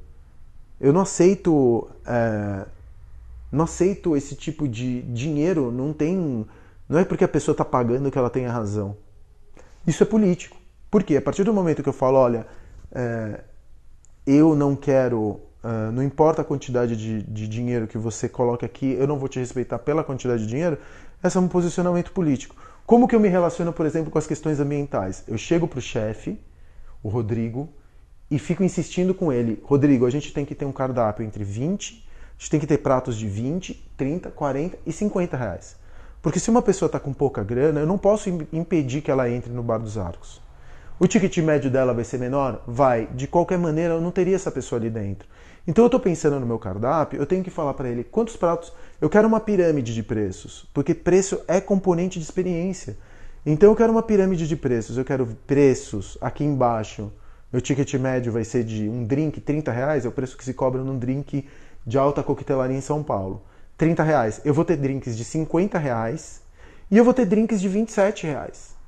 [0.80, 2.66] Eu não aceito, é,
[3.52, 5.72] não aceito esse tipo de dinheiro.
[5.72, 6.46] Não tem,
[6.88, 8.96] não é porque a pessoa está pagando que ela tem a razão.
[9.86, 10.58] Isso é político.
[10.90, 12.46] Porque a partir do momento que eu falo, olha,
[12.92, 13.42] é,
[14.26, 18.94] eu não quero, uh, não importa a quantidade de, de, dinheiro que você coloca aqui,
[19.00, 20.78] eu não vou te respeitar pela quantidade de dinheiro,
[21.24, 22.56] esse é um posicionamento político.
[22.86, 25.24] Como que eu me relaciono, por exemplo, com as questões ambientais?
[25.28, 26.38] Eu chego para o chefe,
[27.02, 27.70] o Rodrigo,
[28.30, 32.06] e fico insistindo com ele, Rodrigo, a gente tem que ter um cardápio entre 20,
[32.11, 32.11] a
[32.41, 35.75] gente tem que ter pratos de 20, 30, 40 e 50 reais.
[36.23, 39.54] Porque se uma pessoa está com pouca grana, eu não posso impedir que ela entre
[39.54, 40.41] no Bar dos Arcos.
[40.99, 42.63] O ticket médio dela vai ser menor?
[42.65, 43.08] Vai.
[43.13, 45.27] De qualquer maneira, eu não teria essa pessoa ali dentro.
[45.67, 48.73] Então eu estou pensando no meu cardápio, eu tenho que falar para ele quantos pratos.
[48.99, 52.97] Eu quero uma pirâmide de preços, porque preço é componente de experiência.
[53.45, 54.97] Então eu quero uma pirâmide de preços.
[54.97, 57.12] Eu quero preços aqui embaixo.
[57.54, 60.54] Meu ticket médio vai ser de um drink 30 reais, é o preço que se
[60.54, 61.45] cobra num drink
[61.86, 63.41] de alta coquetelaria em São Paulo.
[63.78, 64.41] 30 reais.
[64.46, 66.41] Eu vou ter drinks de 50 reais
[66.89, 68.82] e eu vou ter drinks de 27 reais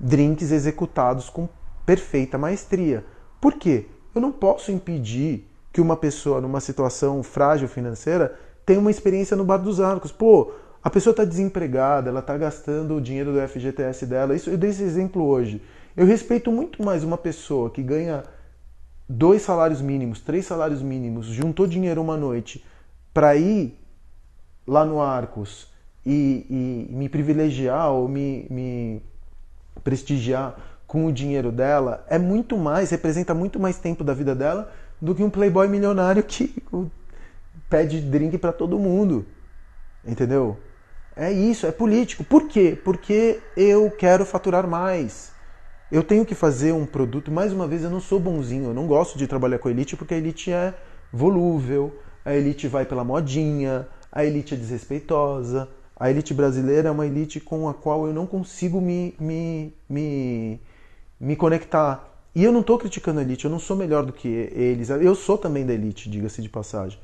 [0.00, 1.46] drinks executados com
[1.84, 3.04] perfeita maestria.
[3.40, 3.86] Por quê?
[4.14, 9.44] Eu não posso impedir que uma pessoa numa situação frágil financeira tenha uma experiência no
[9.44, 10.10] Bar dos Arcos.
[10.10, 14.34] Pô, a pessoa está desempregada, ela está gastando o dinheiro do FGTS dela.
[14.34, 15.62] Isso, eu dei esse exemplo hoje.
[15.96, 18.24] Eu respeito muito mais uma pessoa que ganha
[19.10, 22.64] dois salários mínimos, três salários mínimos, juntou dinheiro uma noite
[23.12, 23.76] para ir
[24.64, 25.66] lá no Arcos
[26.06, 26.46] e,
[26.88, 29.02] e me privilegiar ou me, me
[29.82, 34.72] prestigiar com o dinheiro dela é muito mais, representa muito mais tempo da vida dela
[35.00, 36.62] do que um playboy milionário que
[37.68, 39.26] pede drink para todo mundo.
[40.06, 40.56] Entendeu?
[41.16, 42.22] É isso, é político.
[42.22, 42.78] Por quê?
[42.84, 45.32] Porque eu quero faturar mais.
[45.90, 48.86] Eu tenho que fazer um produto, mais uma vez, eu não sou bonzinho, eu não
[48.86, 50.72] gosto de trabalhar com a elite porque a elite é
[51.12, 51.92] volúvel,
[52.24, 57.40] a elite vai pela modinha, a elite é desrespeitosa, a elite brasileira é uma elite
[57.40, 60.60] com a qual eu não consigo me, me, me,
[61.18, 62.08] me conectar.
[62.36, 64.90] E eu não estou criticando a elite, eu não sou melhor do que eles.
[64.90, 67.00] Eu sou também da elite, diga-se de passagem.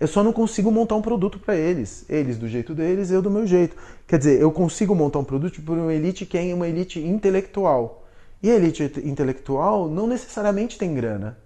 [0.00, 2.06] Eu só não consigo montar um produto para eles.
[2.08, 3.76] Eles do jeito deles, eu do meu jeito.
[4.08, 8.00] Quer dizer, eu consigo montar um produto para uma elite que é uma elite intelectual.
[8.44, 11.38] E a elite intelectual não necessariamente tem grana.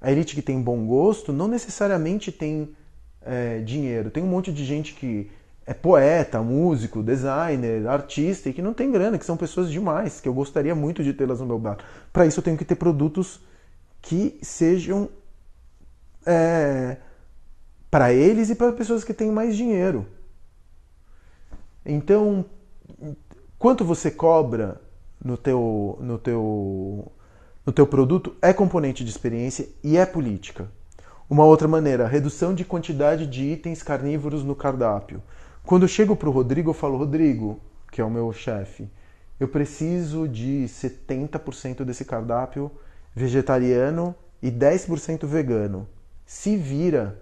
[0.00, 2.74] A elite que tem bom gosto não necessariamente tem
[3.20, 4.10] é, dinheiro.
[4.10, 5.30] Tem um monte de gente que
[5.66, 10.26] é poeta, músico, designer, artista e que não tem grana, que são pessoas demais, que
[10.26, 11.76] eu gostaria muito de tê-las no meu bar.
[12.10, 13.38] Para isso eu tenho que ter produtos
[14.00, 15.10] que sejam
[16.24, 16.96] é,
[17.90, 20.06] para eles e para pessoas que têm mais dinheiro.
[21.84, 22.46] Então,
[23.58, 24.80] quanto você cobra
[25.24, 27.10] no teu, no teu,
[27.64, 30.68] no teu produto é componente de experiência e é política.
[31.28, 35.22] Uma outra maneira, redução de quantidade de itens carnívoros no cardápio.
[35.64, 37.58] Quando eu chego para o Rodrigo, eu falo, Rodrigo,
[37.90, 38.86] que é o meu chefe,
[39.40, 42.70] eu preciso de 70% desse cardápio
[43.14, 45.88] vegetariano e 10% vegano.
[46.26, 47.18] Se vira.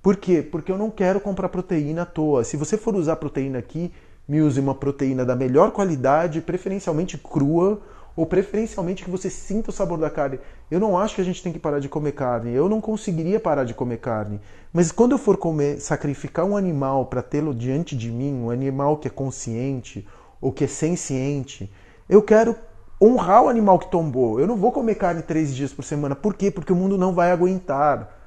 [0.00, 0.42] Por quê?
[0.42, 2.44] Porque eu não quero comprar proteína à toa.
[2.44, 3.92] Se você for usar proteína aqui,
[4.26, 7.80] me use uma proteína da melhor qualidade, preferencialmente crua,
[8.16, 10.38] ou preferencialmente que você sinta o sabor da carne.
[10.70, 12.52] Eu não acho que a gente tem que parar de comer carne.
[12.52, 14.40] Eu não conseguiria parar de comer carne.
[14.72, 18.98] Mas quando eu for comer, sacrificar um animal para tê-lo diante de mim, um animal
[18.98, 20.06] que é consciente
[20.40, 21.70] ou que é senciente,
[22.08, 22.56] eu quero
[23.02, 24.38] honrar o animal que tombou.
[24.38, 26.14] Eu não vou comer carne três dias por semana.
[26.14, 26.50] Por quê?
[26.50, 28.20] Porque o mundo não vai aguentar.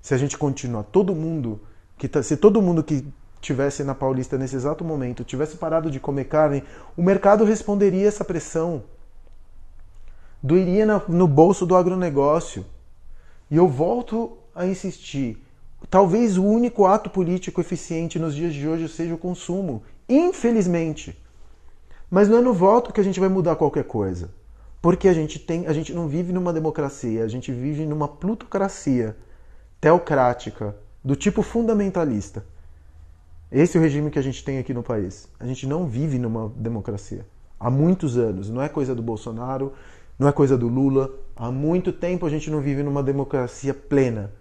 [0.00, 1.60] Se a gente continuar, todo mundo
[1.98, 3.06] que tá, se todo mundo que
[3.40, 6.64] tivesse na Paulista nesse exato momento tivesse parado de comer carne,
[6.96, 8.82] o mercado responderia essa pressão
[10.46, 12.64] doeria no bolso do agronegócio.
[13.50, 15.42] E eu volto a insistir:
[15.90, 21.20] talvez o único ato político eficiente nos dias de hoje seja o consumo, infelizmente.
[22.08, 24.30] Mas não é no voto que a gente vai mudar qualquer coisa.
[24.80, 29.16] Porque a gente, tem, a gente não vive numa democracia, a gente vive numa plutocracia
[29.80, 32.44] teocrática, do tipo fundamentalista.
[33.50, 35.28] Esse é o regime que a gente tem aqui no país.
[35.38, 37.24] A gente não vive numa democracia.
[37.60, 38.50] Há muitos anos.
[38.50, 39.72] Não é coisa do Bolsonaro,
[40.18, 41.14] não é coisa do Lula.
[41.36, 44.32] Há muito tempo a gente não vive numa democracia plena.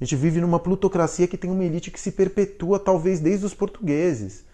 [0.00, 3.52] A gente vive numa plutocracia que tem uma elite que se perpetua, talvez desde os
[3.52, 4.46] portugueses.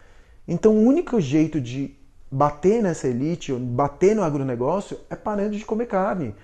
[0.46, 1.94] Então, o único jeito de
[2.31, 6.35] bater nessa elite, bater no agronegócio, é parando de comer carne.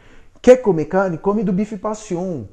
[0.40, 1.18] Quer comer carne?
[1.18, 2.44] Come do bife passion,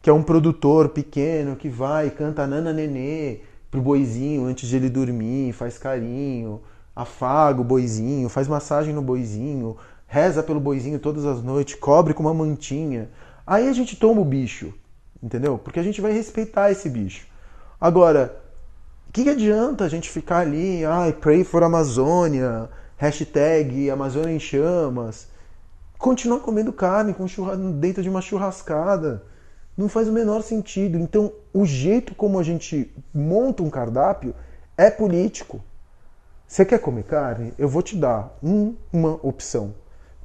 [0.00, 3.40] que é um produtor pequeno que vai, canta nana nenê
[3.72, 6.60] pro boizinho antes de ele dormir, faz carinho,
[6.94, 12.22] afaga o boizinho, faz massagem no boizinho, reza pelo boizinho todas as noites, cobre com
[12.22, 13.08] uma mantinha.
[13.46, 14.74] Aí a gente toma o bicho,
[15.22, 15.56] entendeu?
[15.56, 17.26] Porque a gente vai respeitar esse bicho.
[17.80, 18.38] Agora,
[19.08, 24.38] o que, que, adianta a gente ficar ali, ai, pray for Amazônia, hashtag Amazônia em
[24.38, 25.28] chamas,
[25.98, 27.24] continuar comendo carne com
[27.80, 29.24] dentro de uma churrascada?
[29.76, 30.98] Não faz o menor sentido.
[30.98, 34.34] Então, o jeito como a gente monta um cardápio
[34.76, 35.62] é político.
[36.46, 37.54] Você quer comer carne?
[37.58, 39.74] Eu vou te dar um, uma opção.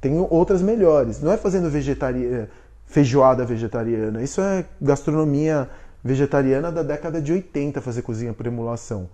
[0.00, 1.20] Tem outras melhores.
[1.22, 2.50] Não é fazendo vegetaria,
[2.84, 4.22] feijoada vegetariana.
[4.22, 5.68] Isso é gastronomia
[6.04, 9.08] vegetariana da década de 80, fazer cozinha por emulação.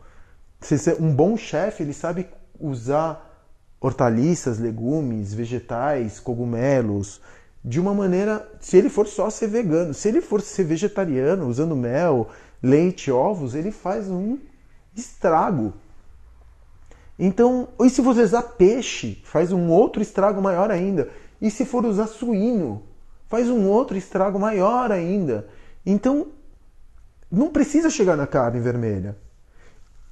[0.98, 2.26] Um bom chefe, ele sabe
[2.58, 3.30] usar
[3.80, 7.20] hortaliças, legumes, vegetais, cogumelos,
[7.64, 11.74] de uma maneira, se ele for só ser vegano, se ele for ser vegetariano, usando
[11.74, 12.28] mel,
[12.62, 14.38] leite, ovos, ele faz um
[14.94, 15.72] estrago
[17.18, 21.10] então, e se você usar peixe, faz um outro estrago maior ainda.
[21.40, 22.82] E se for usar suíno,
[23.28, 25.46] faz um outro estrago maior ainda.
[25.86, 26.28] Então,
[27.30, 29.16] não precisa chegar na carne vermelha.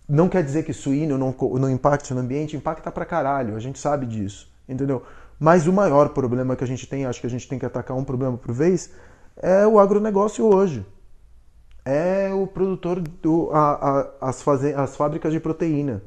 [0.09, 3.79] Não quer dizer que suíno não, não impacte no ambiente, impacta pra caralho, a gente
[3.79, 5.03] sabe disso, entendeu?
[5.43, 7.97] Mas o maior problema que a gente tem, acho que a gente tem que atacar
[7.97, 8.93] um problema por vez,
[9.37, 10.87] é o agronegócio hoje.
[11.85, 16.01] É o produtor, do, a, a, as, faze, as fábricas de proteína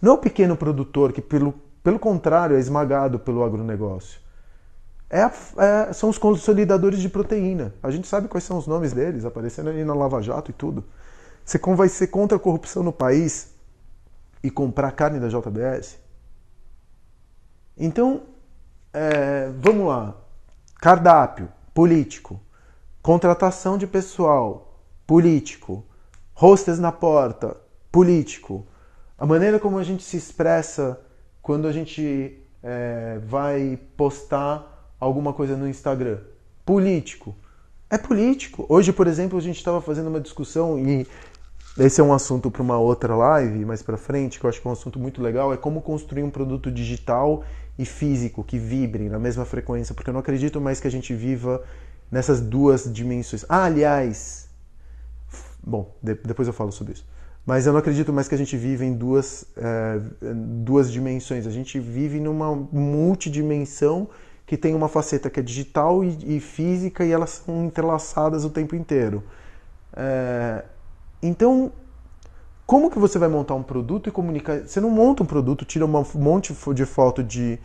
[0.00, 4.18] não é o pequeno produtor que, pelo, pelo contrário, é esmagado pelo agronegócio.
[5.10, 5.24] É,
[5.58, 7.74] é, são os consolidadores de proteína.
[7.82, 10.84] A gente sabe quais são os nomes deles, aparecendo ali na Lava Jato e tudo.
[11.44, 13.52] Você vai ser contra a corrupção no país
[14.42, 15.98] e comprar carne da JBS?
[17.76, 18.22] Então,
[18.92, 20.16] é, vamos lá.
[20.80, 22.40] Cardápio, político.
[23.02, 25.84] Contratação de pessoal, político.
[26.34, 27.56] Hostess na porta,
[27.90, 28.66] político.
[29.18, 31.00] A maneira como a gente se expressa
[31.42, 36.18] quando a gente é, vai postar alguma coisa no Instagram.
[36.64, 37.34] Político.
[37.88, 38.64] É político.
[38.68, 41.06] Hoje, por exemplo, a gente estava fazendo uma discussão e
[41.78, 44.66] esse é um assunto para uma outra live mais para frente, que eu acho que
[44.66, 47.44] é um assunto muito legal, é como construir um produto digital
[47.80, 51.14] e físico que vibrem na mesma frequência, porque eu não acredito mais que a gente
[51.14, 51.64] viva
[52.10, 53.42] nessas duas dimensões.
[53.48, 54.50] Ah, aliás,
[55.62, 57.06] bom, de, depois eu falo sobre isso.
[57.46, 59.98] Mas eu não acredito mais que a gente vive em duas, é,
[60.62, 61.46] duas dimensões.
[61.46, 64.10] A gente vive numa multidimensão
[64.44, 68.50] que tem uma faceta que é digital e, e física e elas são entrelaçadas o
[68.50, 69.24] tempo inteiro.
[69.96, 70.64] É,
[71.22, 71.72] então,
[72.70, 74.60] como que você vai montar um produto e comunicar?
[74.60, 77.58] Você não monta um produto, tira um monte de foto de,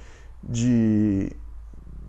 [0.44, 1.32] de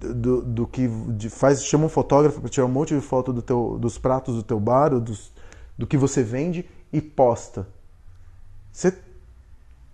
[0.00, 3.42] do, do que de, faz, chama um fotógrafo para tirar um monte de foto do
[3.42, 5.30] teu, dos pratos do teu bar, ou dos,
[5.76, 7.68] do que você vende e posta.
[8.72, 8.96] Você,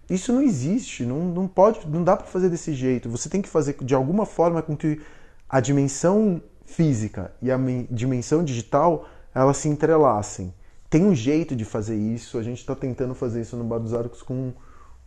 [0.08, 3.10] isso não existe, não, não pode, não dá para fazer desse jeito.
[3.10, 5.00] Você tem que fazer de alguma forma com que
[5.48, 7.58] a dimensão física e a
[7.90, 10.54] dimensão digital elas se entrelacem.
[10.92, 12.36] Tem um jeito de fazer isso.
[12.36, 14.52] A gente está tentando fazer isso no Bar dos Arcos com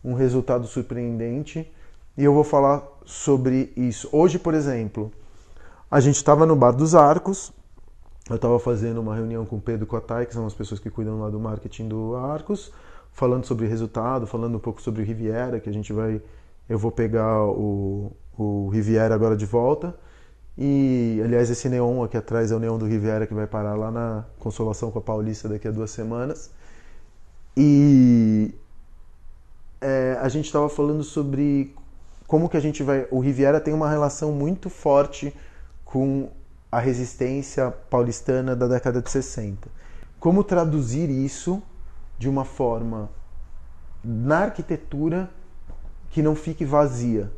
[0.02, 1.72] um resultado surpreendente
[2.18, 4.08] e eu vou falar sobre isso.
[4.10, 5.12] Hoje, por exemplo,
[5.88, 7.52] a gente estava no Bar dos Arcos
[8.28, 11.20] eu estava fazendo uma reunião com o Pedro Cotai, que são as pessoas que cuidam
[11.20, 12.72] lá do marketing do Arcos,
[13.12, 16.20] falando sobre resultado, falando um pouco sobre o Riviera, que a gente vai.
[16.68, 19.96] Eu vou pegar o, o Riviera agora de volta.
[20.58, 23.90] E, aliás, esse neon aqui atrás é o neon do Riviera que vai parar lá
[23.90, 26.50] na Consolação com a Paulista daqui a duas semanas.
[27.54, 28.54] E
[29.80, 31.74] é, a gente estava falando sobre
[32.26, 33.06] como que a gente vai.
[33.10, 35.34] O Riviera tem uma relação muito forte
[35.84, 36.30] com
[36.72, 39.68] a resistência paulistana da década de 60.
[40.18, 41.62] Como traduzir isso
[42.18, 43.10] de uma forma
[44.02, 45.30] na arquitetura
[46.10, 47.30] que não fique vazia?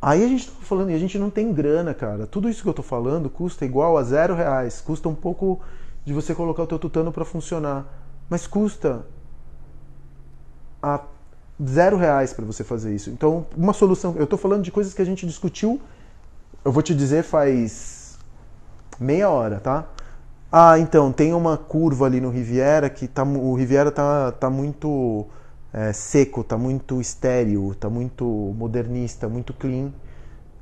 [0.00, 2.26] Aí a gente está falando, e a gente não tem grana, cara.
[2.26, 4.80] Tudo isso que eu estou falando custa igual a zero reais.
[4.80, 5.60] Custa um pouco
[6.04, 7.86] de você colocar o teu tutano para funcionar.
[8.28, 9.04] Mas custa
[10.82, 11.00] a
[11.62, 13.10] zero reais para você fazer isso.
[13.10, 14.14] Então, uma solução.
[14.16, 15.80] Eu estou falando de coisas que a gente discutiu
[16.64, 18.18] eu vou te dizer faz
[18.98, 19.86] meia hora, tá?
[20.52, 25.26] Ah, então, tem uma curva ali no Riviera que tá, o Riviera tá, tá muito
[25.72, 29.92] é, seco, tá muito estéreo, tá muito modernista, muito clean.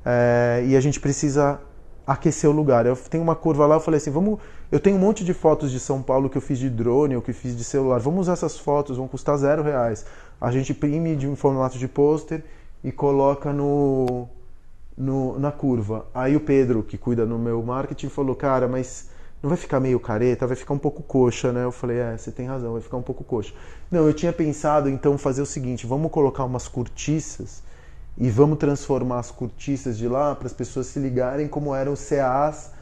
[0.05, 1.61] É, e a gente precisa
[2.07, 2.87] aquecer o lugar.
[2.87, 4.39] Eu tenho uma curva lá, eu falei assim, vamos.
[4.71, 7.23] Eu tenho um monte de fotos de São Paulo que eu fiz de drone ou
[7.23, 7.99] que fiz de celular.
[8.01, 10.05] Vamos usar essas fotos, vão custar zero reais.
[10.41, 12.45] A gente imprime de um formato de pôster
[12.85, 14.29] e coloca no,
[14.97, 16.07] no, na curva.
[16.15, 19.11] Aí o Pedro, que cuida no meu marketing, falou: Cara, mas
[19.43, 21.65] não vai ficar meio careta, vai ficar um pouco coxa, né?
[21.65, 23.53] Eu falei: É, você tem razão, vai ficar um pouco coxa.
[23.91, 27.63] Não, eu tinha pensado então fazer o seguinte: vamos colocar umas cortiças
[28.17, 32.09] e vamos transformar as cortiças de lá para as pessoas se ligarem como eram os
[32.09, 32.73] CAs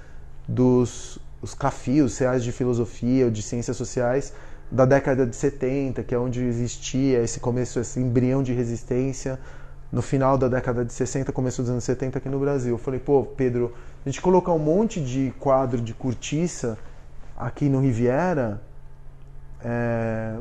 [0.48, 4.32] dos os CAFI, os CAs de filosofia ou de ciências sociais
[4.70, 9.38] da década de 70, que é onde existia esse começo, esse embrião de resistência
[9.90, 12.74] no final da década de 60, começo dos anos 70 aqui no Brasil.
[12.74, 13.72] Eu falei, pô, Pedro,
[14.04, 16.78] a gente colocar um monte de quadro de cortiça
[17.36, 18.60] aqui no Riviera,
[19.62, 20.36] é...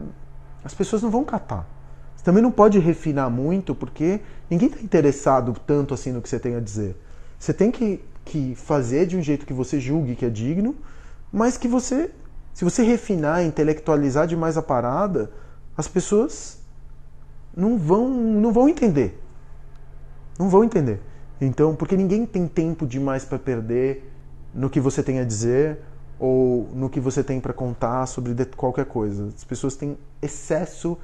[0.63, 1.67] as pessoas não vão catar.
[2.15, 6.39] Você também não pode refinar muito, porque ninguém está interessado tanto assim no que você
[6.39, 6.95] tem a dizer.
[7.37, 10.75] Você tem que, que fazer de um jeito que você julgue que é digno,
[11.31, 12.11] mas que você,
[12.53, 15.31] se você refinar, intelectualizar demais a parada,
[15.77, 16.59] as pessoas
[17.55, 19.21] não vão, não vão entender.
[20.37, 20.99] Não vão entender.
[21.39, 24.11] Então, porque ninguém tem tempo demais para perder
[24.53, 25.79] no que você tem a dizer
[26.17, 29.27] ou no que você tem para contar sobre qualquer coisa.
[29.35, 30.97] As pessoas têm excesso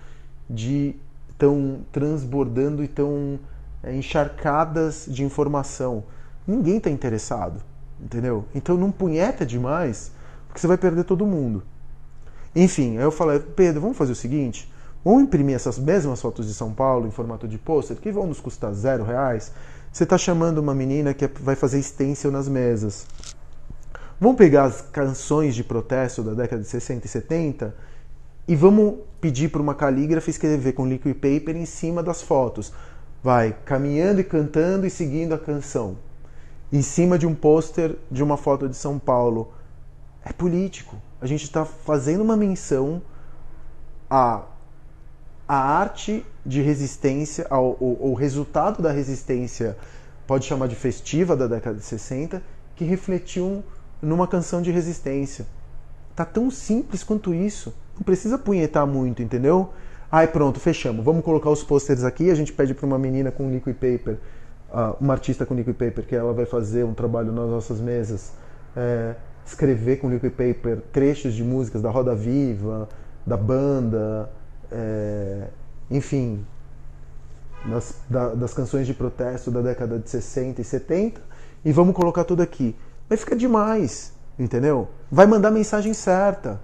[0.50, 0.96] de
[1.38, 3.40] tão transbordando e tão
[3.84, 6.04] é, encharcadas de informação.
[6.48, 7.62] Ninguém está interessado,
[8.00, 8.46] entendeu?
[8.56, 10.12] Então não punheta demais,
[10.48, 11.64] porque você vai perder todo mundo.
[12.56, 14.72] Enfim, aí eu falei, Pedro, vamos fazer o seguinte:
[15.04, 18.40] Vamos imprimir essas mesmas fotos de São Paulo em formato de pôster, que vão nos
[18.40, 19.52] custar zero reais.
[19.92, 23.08] Você está chamando uma menina que vai fazer stencil nas mesas.
[24.20, 27.76] Vamos pegar as canções de protesto da década de 60 e 70
[28.48, 32.72] e vamos pedir para uma calígrafa escrever com liquid paper em cima das fotos.
[33.24, 35.98] Vai caminhando e cantando e seguindo a canção.
[36.72, 39.52] Em cima de um pôster de uma foto de São Paulo.
[40.24, 40.96] É político.
[41.20, 43.02] A gente está fazendo uma menção
[44.08, 44.44] a
[45.52, 49.76] a arte de resistência, o, o resultado da resistência,
[50.26, 52.42] pode chamar de festiva da década de 60,
[52.74, 53.62] que refletiu
[54.02, 55.46] numa canção de resistência.
[56.16, 57.74] Tá tão simples quanto isso.
[57.96, 59.72] Não precisa punhetar muito, entendeu?
[60.10, 61.04] Ai, pronto, fechamos.
[61.04, 62.32] Vamos colocar os pôsteres aqui.
[62.32, 64.20] A gente pede para uma menina com liquid paper,
[64.72, 68.32] uh, uma artista com liquid paper, que ela vai fazer um trabalho nas nossas mesas,
[68.74, 72.88] é, escrever com liquid paper trechos de músicas da Roda Viva,
[73.28, 74.30] da banda,
[74.72, 75.48] é,
[75.90, 76.46] enfim,
[77.66, 81.22] das, da, das canções de protesto da década de 60 e 70
[81.64, 82.76] e vamos colocar tudo aqui.
[83.08, 84.90] Vai ficar demais, entendeu?
[85.12, 86.60] Vai mandar a mensagem certa.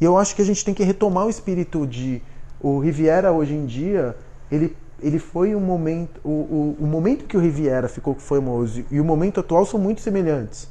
[0.00, 2.22] E eu acho que a gente tem que retomar o espírito de
[2.60, 4.16] o Riviera hoje em dia,
[4.50, 8.98] ele ele foi um momento o, o, o momento que o Riviera ficou famoso e
[8.98, 10.68] o momento atual são muito semelhantes.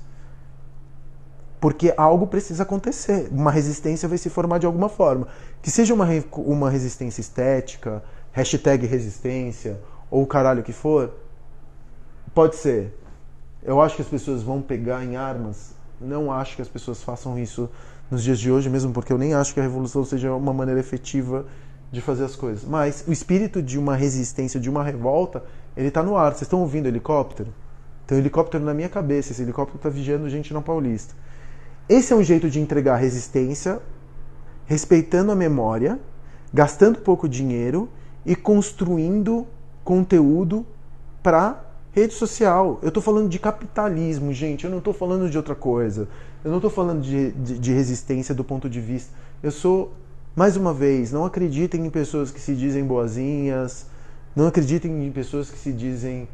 [1.65, 5.27] Porque algo precisa acontecer, uma resistência vai se formar de alguma forma.
[5.63, 11.15] Que seja uma, uma resistência estética, hashtag resistência, ou o caralho que for,
[12.35, 12.95] pode ser.
[13.63, 15.73] Eu acho que as pessoas vão pegar em armas.
[15.99, 17.67] Não acho que as pessoas façam isso
[18.11, 20.79] nos dias de hoje, mesmo porque eu nem acho que a revolução seja uma maneira
[20.79, 21.47] efetiva
[21.91, 22.63] de fazer as coisas.
[22.63, 25.43] Mas o espírito de uma resistência, de uma revolta,
[25.75, 26.29] ele está no ar.
[26.33, 27.51] Vocês estão ouvindo helicóptero?
[28.05, 29.31] Tem um helicóptero na minha cabeça.
[29.31, 31.25] Esse helicóptero está vigiando gente na Paulista.
[31.87, 33.79] Esse é um jeito de entregar resistência,
[34.65, 35.99] respeitando a memória,
[36.51, 37.87] gastando pouco dinheiro
[38.25, 39.45] e construindo
[39.83, 40.65] conteúdo
[41.21, 42.79] para rede social.
[42.81, 44.65] Eu estou falando de capitalismo, gente.
[44.65, 46.07] Eu não estou falando de outra coisa.
[46.43, 49.13] Eu não estou falando de, de, de, resistência do ponto de vista.
[49.43, 49.93] Eu sou,
[50.35, 53.85] mais uma vez, não acreditem em pessoas que se dizem boazinhas.
[54.35, 56.27] Não acreditem em pessoas que se dizem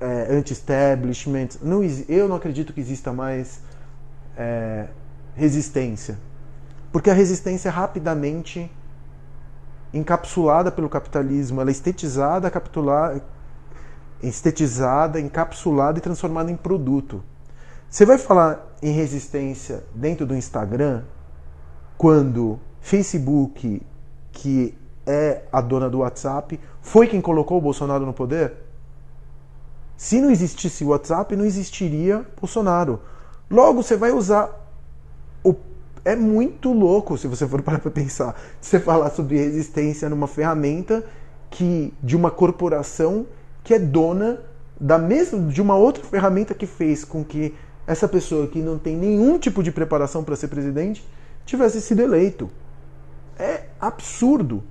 [0.00, 1.50] é, anti-establishment.
[2.08, 3.60] Eu não acredito que exista mais
[4.40, 4.86] é,
[5.34, 6.18] resistência.
[6.90, 8.70] Porque a resistência é rapidamente
[9.92, 13.20] encapsulada pelo capitalismo, ela é estetizada, capitular,
[14.22, 17.22] estetizada, encapsulada e transformada em produto.
[17.88, 21.02] Você vai falar em resistência dentro do Instagram
[21.98, 23.82] quando Facebook,
[24.32, 24.74] que
[25.06, 28.54] é a dona do WhatsApp, foi quem colocou o Bolsonaro no poder?
[29.96, 33.02] Se não existisse o WhatsApp, não existiria Bolsonaro.
[33.50, 34.48] Logo, você vai usar
[35.42, 35.54] o
[36.04, 38.40] é muito louco se você for parar para pensar.
[38.60, 41.04] Você falar sobre resistência numa ferramenta
[41.50, 43.26] que de uma corporação
[43.64, 44.40] que é dona
[44.80, 47.54] da mesma de uma outra ferramenta que fez com que
[47.86, 51.06] essa pessoa que não tem nenhum tipo de preparação para ser presidente
[51.44, 52.48] tivesse sido eleito.
[53.36, 54.62] É absurdo,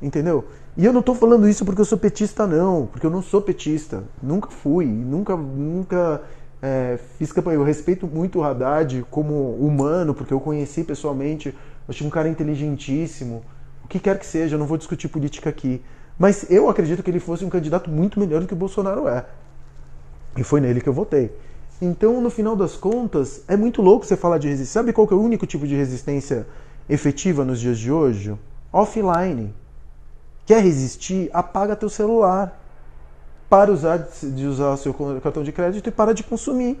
[0.00, 0.44] entendeu?
[0.76, 3.42] E eu não estou falando isso porque eu sou petista não, porque eu não sou
[3.42, 6.22] petista, nunca fui, nunca nunca
[6.62, 7.56] é, fiz campanha.
[7.56, 11.54] Eu respeito muito o Haddad como humano, porque eu conheci pessoalmente, eu
[11.88, 13.42] achei um cara inteligentíssimo.
[13.84, 15.82] O que quer que seja, eu não vou discutir política aqui.
[16.18, 19.24] Mas eu acredito que ele fosse um candidato muito melhor do que o Bolsonaro é.
[20.36, 21.30] E foi nele que eu votei.
[21.80, 24.80] Então, no final das contas, é muito louco você falar de resistência.
[24.80, 26.46] Sabe qual que é o único tipo de resistência
[26.88, 28.38] efetiva nos dias de hoje?
[28.70, 29.54] Offline.
[30.44, 31.30] Quer resistir?
[31.32, 32.59] Apaga teu celular.
[33.50, 36.80] Para usar, de usar seu cartão de crédito e para de consumir.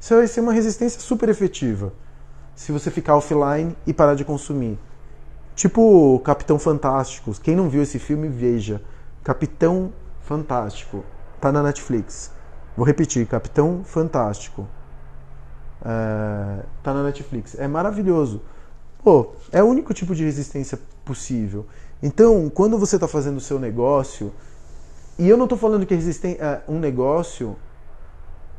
[0.00, 1.92] Isso vai ser uma resistência super efetiva.
[2.56, 4.78] Se você ficar offline e parar de consumir.
[5.54, 7.32] Tipo Capitão Fantástico.
[7.40, 8.82] Quem não viu esse filme, veja.
[9.22, 11.04] Capitão Fantástico.
[11.40, 12.32] Tá na Netflix.
[12.76, 14.66] Vou repetir, Capitão Fantástico.
[15.84, 17.54] É, tá na Netflix.
[17.58, 18.42] É maravilhoso.
[19.04, 21.64] Pô, é o único tipo de resistência possível.
[22.02, 24.32] Então, quando você está fazendo o seu negócio,
[25.18, 27.56] e eu não estou falando que é, um negócio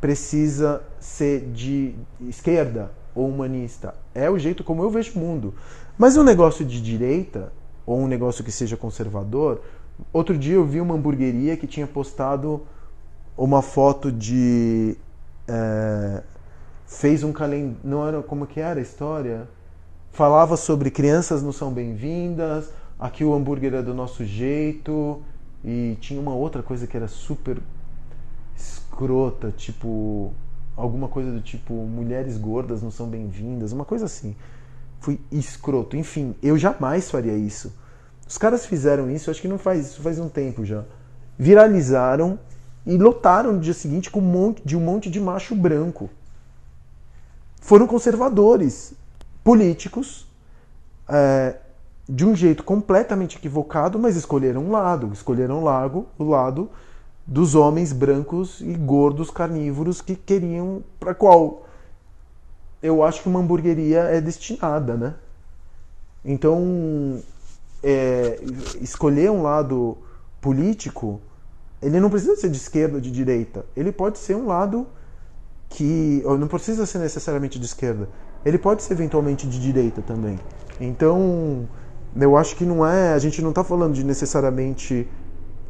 [0.02, 1.96] precisa ser de
[2.28, 3.96] esquerda ou humanista.
[4.14, 5.54] É o jeito como eu vejo o mundo.
[5.98, 7.52] Mas um negócio de direita,
[7.86, 9.62] ou um negócio que seja conservador,
[10.14, 12.62] outro dia eu vi uma hamburgueria que tinha postado
[13.38, 14.96] uma foto de.
[15.48, 16.24] É,
[16.86, 17.78] fez um calendário.
[17.84, 18.22] Não era.
[18.22, 19.48] Como que era a história?
[20.12, 25.22] Falava sobre crianças não são bem-vindas, aqui o hambúrguer é do nosso jeito,
[25.68, 27.62] e tinha uma outra coisa que era super
[28.56, 30.34] escrota, tipo.
[30.76, 34.36] Alguma coisa do tipo mulheres gordas não são bem-vindas, uma coisa assim
[35.00, 35.96] fui escroto.
[35.96, 37.74] Enfim, eu jamais faria isso.
[38.28, 40.84] Os caras fizeram isso, acho que não faz isso faz um tempo já.
[41.38, 42.40] Viralizaram
[42.86, 46.10] e lotaram no dia seguinte com um monte, de um monte de macho branco.
[47.62, 48.94] Foram conservadores,
[49.44, 50.28] políticos,
[51.08, 51.58] é,
[52.08, 55.12] de um jeito completamente equivocado, mas escolheram um lado.
[55.14, 56.70] Escolheram o lado, o lado
[57.26, 61.68] dos homens brancos e gordos carnívoros que queriam para qual
[62.82, 65.16] eu acho que uma hamburgueria é destinada, né?
[66.24, 67.22] Então,
[67.84, 68.40] é,
[68.80, 69.98] escolher um lado
[70.40, 71.20] político,
[71.82, 73.66] ele não precisa ser de esquerda ou de direita.
[73.76, 74.88] Ele pode ser um lado
[75.70, 78.08] que não precisa ser necessariamente de esquerda.
[78.46, 80.40] Ele pode ser eventualmente de direita também.
[80.80, 81.68] Então,
[82.20, 83.14] eu acho que não é.
[83.14, 85.08] A gente não está falando de necessariamente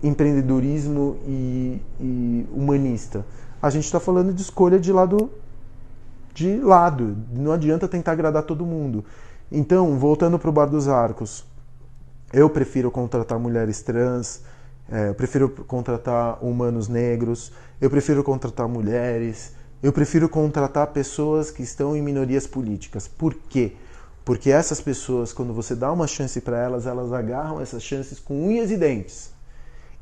[0.03, 3.25] empreendedorismo e, e humanista.
[3.61, 5.29] A gente está falando de escolha de lado
[6.37, 7.17] de lado.
[7.33, 9.03] Não adianta tentar agradar todo mundo.
[9.51, 11.43] Então, voltando para o Bar dos Arcos,
[12.31, 14.41] eu prefiro contratar mulheres trans,
[14.91, 21.63] é, eu prefiro contratar humanos negros, eu prefiro contratar mulheres, eu prefiro contratar pessoas que
[21.63, 23.07] estão em minorias políticas.
[23.07, 23.75] Por quê?
[24.28, 28.45] Porque essas pessoas, quando você dá uma chance para elas, elas agarram essas chances com
[28.45, 29.32] unhas e dentes.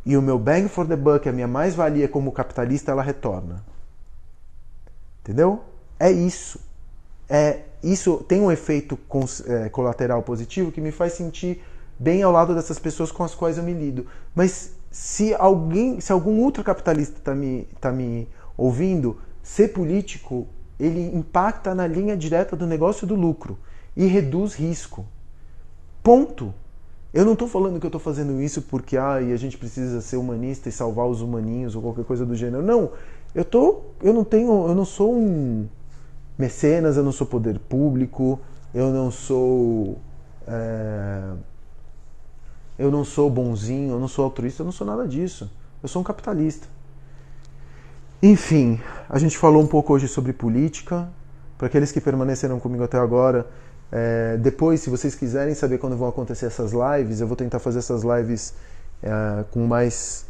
[0.03, 3.63] E o meu bang for the buck, a minha mais-valia como capitalista, ela retorna.
[5.21, 5.61] Entendeu?
[5.99, 6.59] É isso.
[7.29, 8.97] É isso tem um efeito
[9.45, 11.63] é, colateral positivo que me faz sentir
[11.99, 14.07] bem ao lado dessas pessoas com as quais eu me lido.
[14.33, 20.47] Mas se alguém, se algum ultracapitalista está me, tá me ouvindo, ser político
[20.79, 23.55] ele impacta na linha direta do negócio do lucro
[23.95, 25.05] e reduz risco.
[26.03, 26.53] Ponto.
[27.13, 30.17] Eu não estou falando que eu estou fazendo isso porque ah, a gente precisa ser
[30.17, 32.61] humanista e salvar os humaninhos ou qualquer coisa do gênero.
[32.61, 32.91] Não,
[33.33, 35.67] eu tô, eu não tenho, eu não sou um
[36.37, 38.39] mecenas, eu não sou poder público,
[38.73, 39.97] eu não sou,
[40.45, 41.31] é,
[42.77, 45.49] eu não sou bonzinho, eu não sou altruísta, eu não sou nada disso.
[45.81, 46.67] Eu sou um capitalista.
[48.21, 51.07] Enfim, a gente falou um pouco hoje sobre política.
[51.57, 53.47] Para aqueles que permaneceram comigo até agora,
[53.97, 57.79] é, depois, se vocês quiserem saber quando vão acontecer essas lives, eu vou tentar fazer
[57.79, 58.53] essas lives
[59.01, 60.25] é, com mais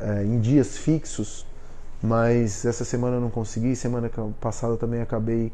[0.00, 1.46] é, em dias fixos,
[2.02, 4.10] mas essa semana eu não consegui, semana
[4.40, 5.52] passada também acabei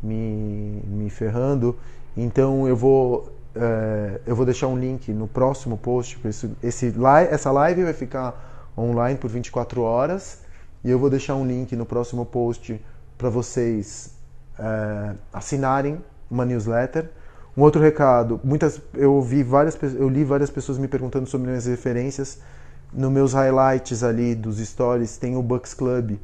[0.00, 1.76] me, me ferrando.
[2.16, 6.20] Então eu vou é, eu vou deixar um link no próximo post.
[6.24, 6.94] Esse, esse,
[7.28, 10.38] essa live vai ficar online por 24 horas
[10.84, 12.80] e eu vou deixar um link no próximo post
[13.18, 14.14] para vocês
[14.56, 16.00] é, assinarem
[16.32, 17.10] uma newsletter.
[17.54, 21.66] Um outro recado, muitas eu vi várias eu li várias pessoas me perguntando sobre minhas
[21.66, 22.38] referências.
[22.92, 26.16] Nos meus highlights ali dos stories tem o Bucks Club,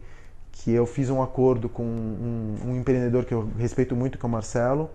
[0.53, 4.29] que eu fiz um acordo com um, um empreendedor que eu respeito muito, que é
[4.29, 4.91] o Marcelo.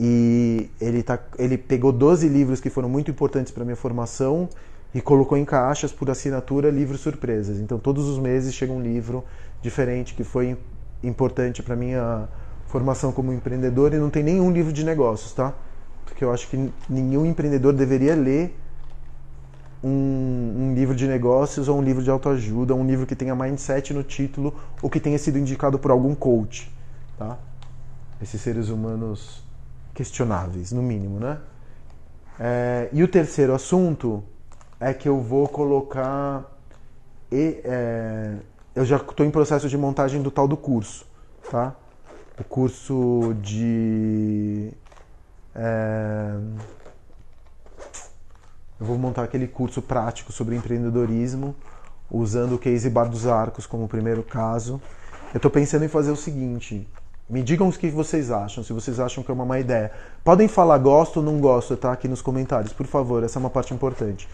[0.00, 4.48] E ele, tá, ele pegou 12 livros que foram muito importantes para minha formação
[4.94, 7.58] e colocou em caixas por assinatura livros surpresas.
[7.58, 9.22] Então todos os meses chega um livro
[9.60, 10.56] diferente que foi
[11.02, 12.28] importante para minha
[12.72, 15.52] formação como empreendedor e não tem nenhum livro de negócios, tá?
[16.06, 18.58] Porque eu acho que nenhum empreendedor deveria ler
[19.84, 23.92] um, um, livro de negócios ou um livro de autoajuda, um livro que tenha mindset
[23.92, 26.74] no título ou que tenha sido indicado por algum coach,
[27.18, 27.36] tá?
[28.22, 29.44] Esses seres humanos
[29.92, 31.40] questionáveis, no mínimo, né?
[32.40, 34.24] É, e o terceiro assunto
[34.80, 36.50] é que eu vou colocar.
[37.30, 38.36] E, é,
[38.74, 41.04] eu já estou em processo de montagem do tal do curso,
[41.50, 41.76] tá?
[42.42, 44.72] O curso de.
[45.54, 46.34] É,
[48.80, 51.54] eu vou montar aquele curso prático sobre empreendedorismo,
[52.10, 54.82] usando o case Bar dos Arcos como primeiro caso.
[55.32, 56.86] Eu estou pensando em fazer o seguinte:
[57.30, 59.92] me digam o que vocês acham, se vocês acham que é uma má ideia.
[60.24, 61.92] Podem falar gosto ou não gosto, tá?
[61.92, 64.28] Aqui nos comentários, por favor, essa é uma parte importante.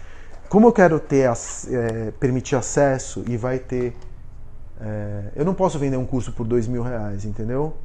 [0.49, 1.31] Como eu quero ter
[1.71, 3.95] é, permitir acesso e vai ter.
[4.81, 7.77] É, eu não posso vender um curso por dois mil reais, entendeu?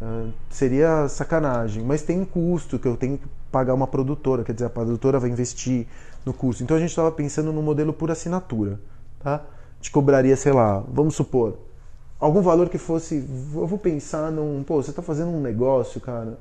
[0.00, 4.52] Uh, seria sacanagem, mas tem um custo que eu tenho que pagar uma produtora, quer
[4.52, 5.86] dizer, a produtora vai investir
[6.24, 6.62] no curso.
[6.62, 8.78] Então a gente estava pensando no modelo por assinatura,
[9.20, 9.42] tá?
[9.76, 11.56] Gente cobraria, sei lá, vamos supor,
[12.20, 16.38] algum valor que fosse, eu vou pensar num, pô, você está fazendo um negócio, cara,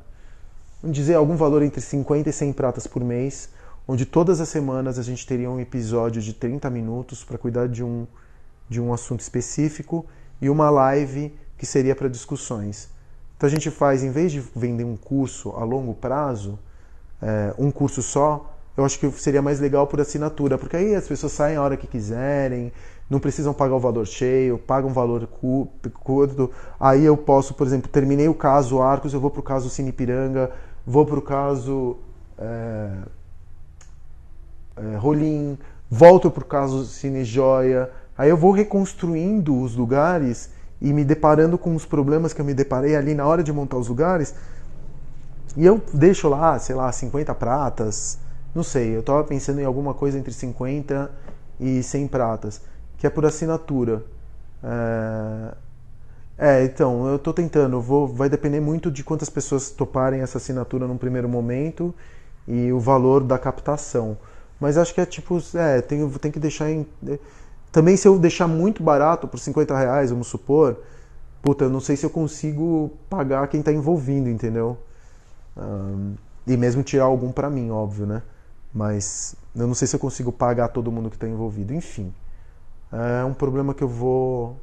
[0.81, 3.49] vamos dizer algum valor entre 50 e 100 pratas por mês,
[3.87, 7.83] onde todas as semanas a gente teria um episódio de 30 minutos para cuidar de
[7.83, 8.07] um,
[8.67, 10.05] de um assunto específico
[10.41, 12.89] e uma live que seria para discussões.
[13.37, 16.57] Então a gente faz, em vez de vender um curso a longo prazo,
[17.21, 21.07] é, um curso só, eu acho que seria mais legal por assinatura, porque aí as
[21.07, 22.71] pessoas saem a hora que quiserem,
[23.09, 25.27] não precisam pagar o valor cheio, pagam um valor
[26.03, 26.51] curto.
[26.79, 30.51] Aí eu posso, por exemplo, terminei o caso Arcos, eu vou para o caso Sinipiranga,
[30.85, 31.97] vou para o caso
[32.37, 32.89] é,
[34.77, 35.57] é, Rolim,
[35.89, 37.89] volto para o caso Cine Joia.
[38.17, 40.49] Aí eu vou reconstruindo os lugares
[40.81, 43.77] e me deparando com os problemas que eu me deparei ali na hora de montar
[43.77, 44.33] os lugares.
[45.55, 48.17] E eu deixo lá, sei lá, 50 pratas,
[48.53, 51.11] não sei, eu estava pensando em alguma coisa entre 50
[51.59, 52.61] e 100 pratas,
[52.97, 54.03] que é por assinatura.
[54.63, 55.55] É,
[56.37, 60.87] é então, eu estou tentando, vou, vai depender muito de quantas pessoas toparem essa assinatura
[60.87, 61.93] num primeiro momento
[62.47, 64.17] e o valor da captação.
[64.59, 66.85] Mas acho que é tipo, é, tem, tem que deixar em
[67.75, 70.79] também se eu deixar muito barato por 50 reais, vamos supor,
[71.41, 74.77] puta, eu não sei se eu consigo pagar quem está envolvido, entendeu?
[75.57, 76.13] Um,
[76.47, 78.21] e mesmo tirar algum para mim, óbvio, né?
[78.73, 81.73] Mas eu não sei se eu consigo pagar todo mundo que está envolvido.
[81.73, 82.13] Enfim,
[82.93, 84.55] é um problema que eu vou.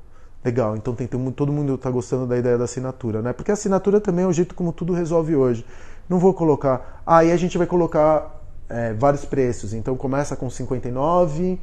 [0.42, 3.34] Legal, então tem, tem, todo mundo está gostando da ideia da assinatura, né?
[3.34, 5.66] Porque a assinatura também é o jeito como tudo resolve hoje.
[6.08, 7.02] Não vou colocar.
[7.06, 9.74] Aí ah, a gente vai colocar é, vários preços.
[9.74, 11.60] Então começa com 59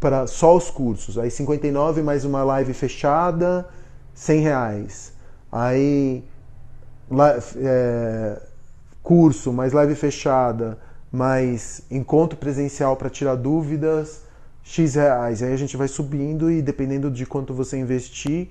[0.00, 1.18] para só os cursos.
[1.18, 3.68] Aí 59 mais uma live fechada,
[4.14, 5.12] 100 reais.
[5.52, 6.24] Aí
[7.56, 8.40] é,
[9.02, 10.78] curso, mais live fechada,
[11.12, 14.22] mais encontro presencial para tirar dúvidas,
[14.64, 15.42] X reais.
[15.42, 18.48] Aí a gente vai subindo e dependendo de quanto você investir,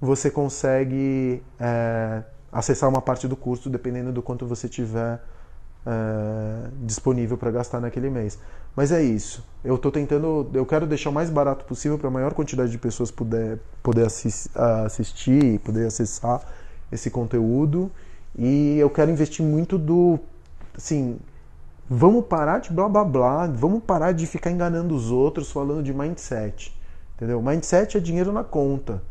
[0.00, 2.22] você consegue é,
[2.52, 5.20] acessar uma parte do curso, dependendo do quanto você tiver
[5.86, 8.38] é, disponível para gastar naquele mês.
[8.74, 9.44] Mas é isso.
[9.64, 12.78] Eu estou tentando, eu quero deixar o mais barato possível para a maior quantidade de
[12.78, 14.50] pessoas poder, poder assistir,
[14.84, 16.40] assistir, poder acessar
[16.90, 17.90] esse conteúdo.
[18.36, 20.18] E eu quero investir muito do,
[20.76, 21.18] assim,
[21.88, 25.92] vamos parar de blá blá blá, vamos parar de ficar enganando os outros falando de
[25.92, 26.74] mindset,
[27.14, 27.42] entendeu?
[27.42, 29.02] Mindset é dinheiro na conta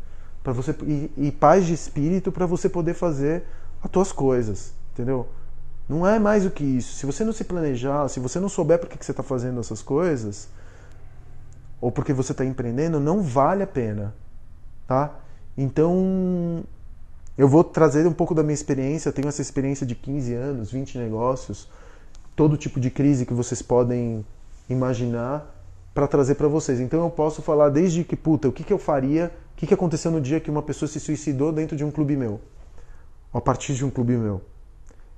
[0.42, 3.44] para você e, e paz de espírito para você poder fazer
[3.80, 5.28] as tuas coisas, entendeu?
[5.88, 6.94] Não é mais do que isso.
[6.94, 9.82] Se você não se planejar, se você não souber por que você está fazendo essas
[9.82, 10.48] coisas,
[11.80, 14.14] ou porque você está empreendendo, não vale a pena,
[14.86, 15.18] tá?
[15.58, 16.64] Então,
[17.36, 19.08] eu vou trazer um pouco da minha experiência.
[19.08, 21.68] Eu tenho essa experiência de 15 anos, 20 negócios,
[22.36, 24.24] todo tipo de crise que vocês podem
[24.70, 25.44] imaginar
[25.92, 26.80] para trazer para vocês.
[26.80, 29.74] Então, eu posso falar desde que, puta, o que, que eu faria, o que, que
[29.74, 32.40] aconteceu no dia que uma pessoa se suicidou dentro de um clube meu,
[33.34, 34.40] a partir de um clube meu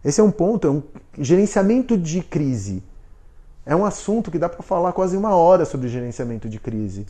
[0.05, 0.83] esse é um ponto, é um
[1.19, 2.83] gerenciamento de crise.
[3.65, 7.07] É um assunto que dá para falar quase uma hora sobre gerenciamento de crise.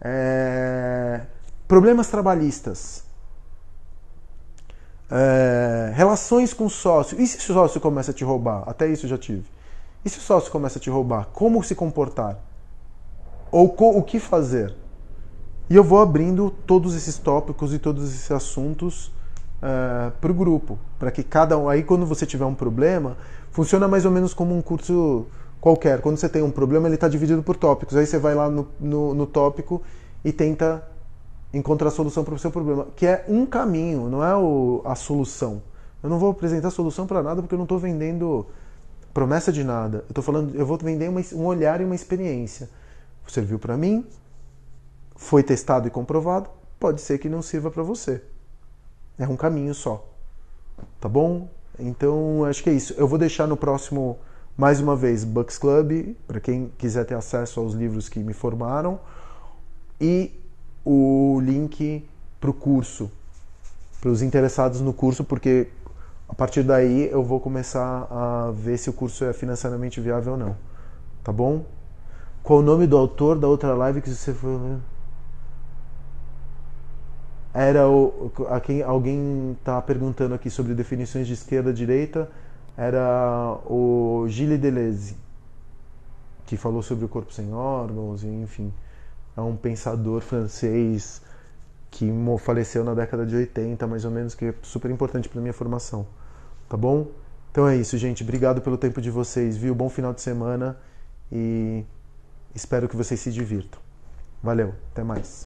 [0.00, 1.20] É...
[1.66, 3.04] Problemas trabalhistas.
[5.10, 5.92] É...
[5.94, 7.20] Relações com sócio.
[7.20, 8.62] E se o sócio começa a te roubar?
[8.66, 9.44] Até isso eu já tive.
[10.02, 11.26] E se o sócio começa a te roubar?
[11.34, 12.38] Como se comportar?
[13.50, 14.74] Ou o que fazer?
[15.68, 19.12] E eu vou abrindo todos esses tópicos e todos esses assuntos
[19.62, 21.68] uh, é, para o grupo, para que cada um.
[21.68, 23.16] Aí, quando você tiver um problema,
[23.50, 25.26] funciona mais ou menos como um curso
[25.60, 26.00] qualquer.
[26.00, 27.96] Quando você tem um problema, ele está dividido por tópicos.
[27.96, 29.82] Aí você vai lá no, no, no tópico
[30.24, 30.82] e tenta
[31.52, 34.94] encontrar a solução para o seu problema, que é um caminho, não é o, a
[34.94, 35.62] solução.
[36.02, 38.46] Eu não vou apresentar solução para nada porque eu não estou vendendo
[39.12, 40.04] promessa de nada.
[40.08, 42.68] Eu tô falando, eu vou vender uma, um olhar e uma experiência.
[43.26, 44.06] Serviu para mim,
[45.14, 46.48] foi testado e comprovado,
[46.78, 48.22] pode ser que não sirva para você.
[49.18, 50.06] É um caminho só.
[51.00, 51.48] Tá bom?
[51.78, 52.94] Então, acho que é isso.
[52.96, 54.18] Eu vou deixar no próximo,
[54.56, 59.00] mais uma vez, Bucks Club, para quem quiser ter acesso aos livros que me formaram,
[60.00, 60.32] e
[60.84, 62.08] o link
[62.40, 63.10] para o curso,
[64.00, 65.68] para os interessados no curso, porque
[66.28, 70.38] a partir daí eu vou começar a ver se o curso é financeiramente viável ou
[70.38, 70.56] não.
[71.24, 71.64] Tá bom?
[72.42, 74.78] Qual o nome do autor da outra live que você foi
[77.58, 78.30] era o,
[78.64, 82.30] quem alguém está perguntando aqui sobre definições de esquerda e direita.
[82.76, 85.16] Era o Gilles Deleuze
[86.46, 88.72] que falou sobre o corpo sem órgãos enfim
[89.36, 91.20] é um pensador francês
[91.90, 95.52] que faleceu na década de 80 mais ou menos que é super importante para minha
[95.52, 96.06] formação
[96.68, 97.08] tá bom?
[97.50, 98.22] Então é isso gente.
[98.22, 99.74] Obrigado pelo tempo de vocês viu?
[99.74, 100.78] Bom final de semana
[101.30, 101.84] e
[102.54, 103.80] espero que vocês se divirtam.
[104.42, 105.36] Valeu até mais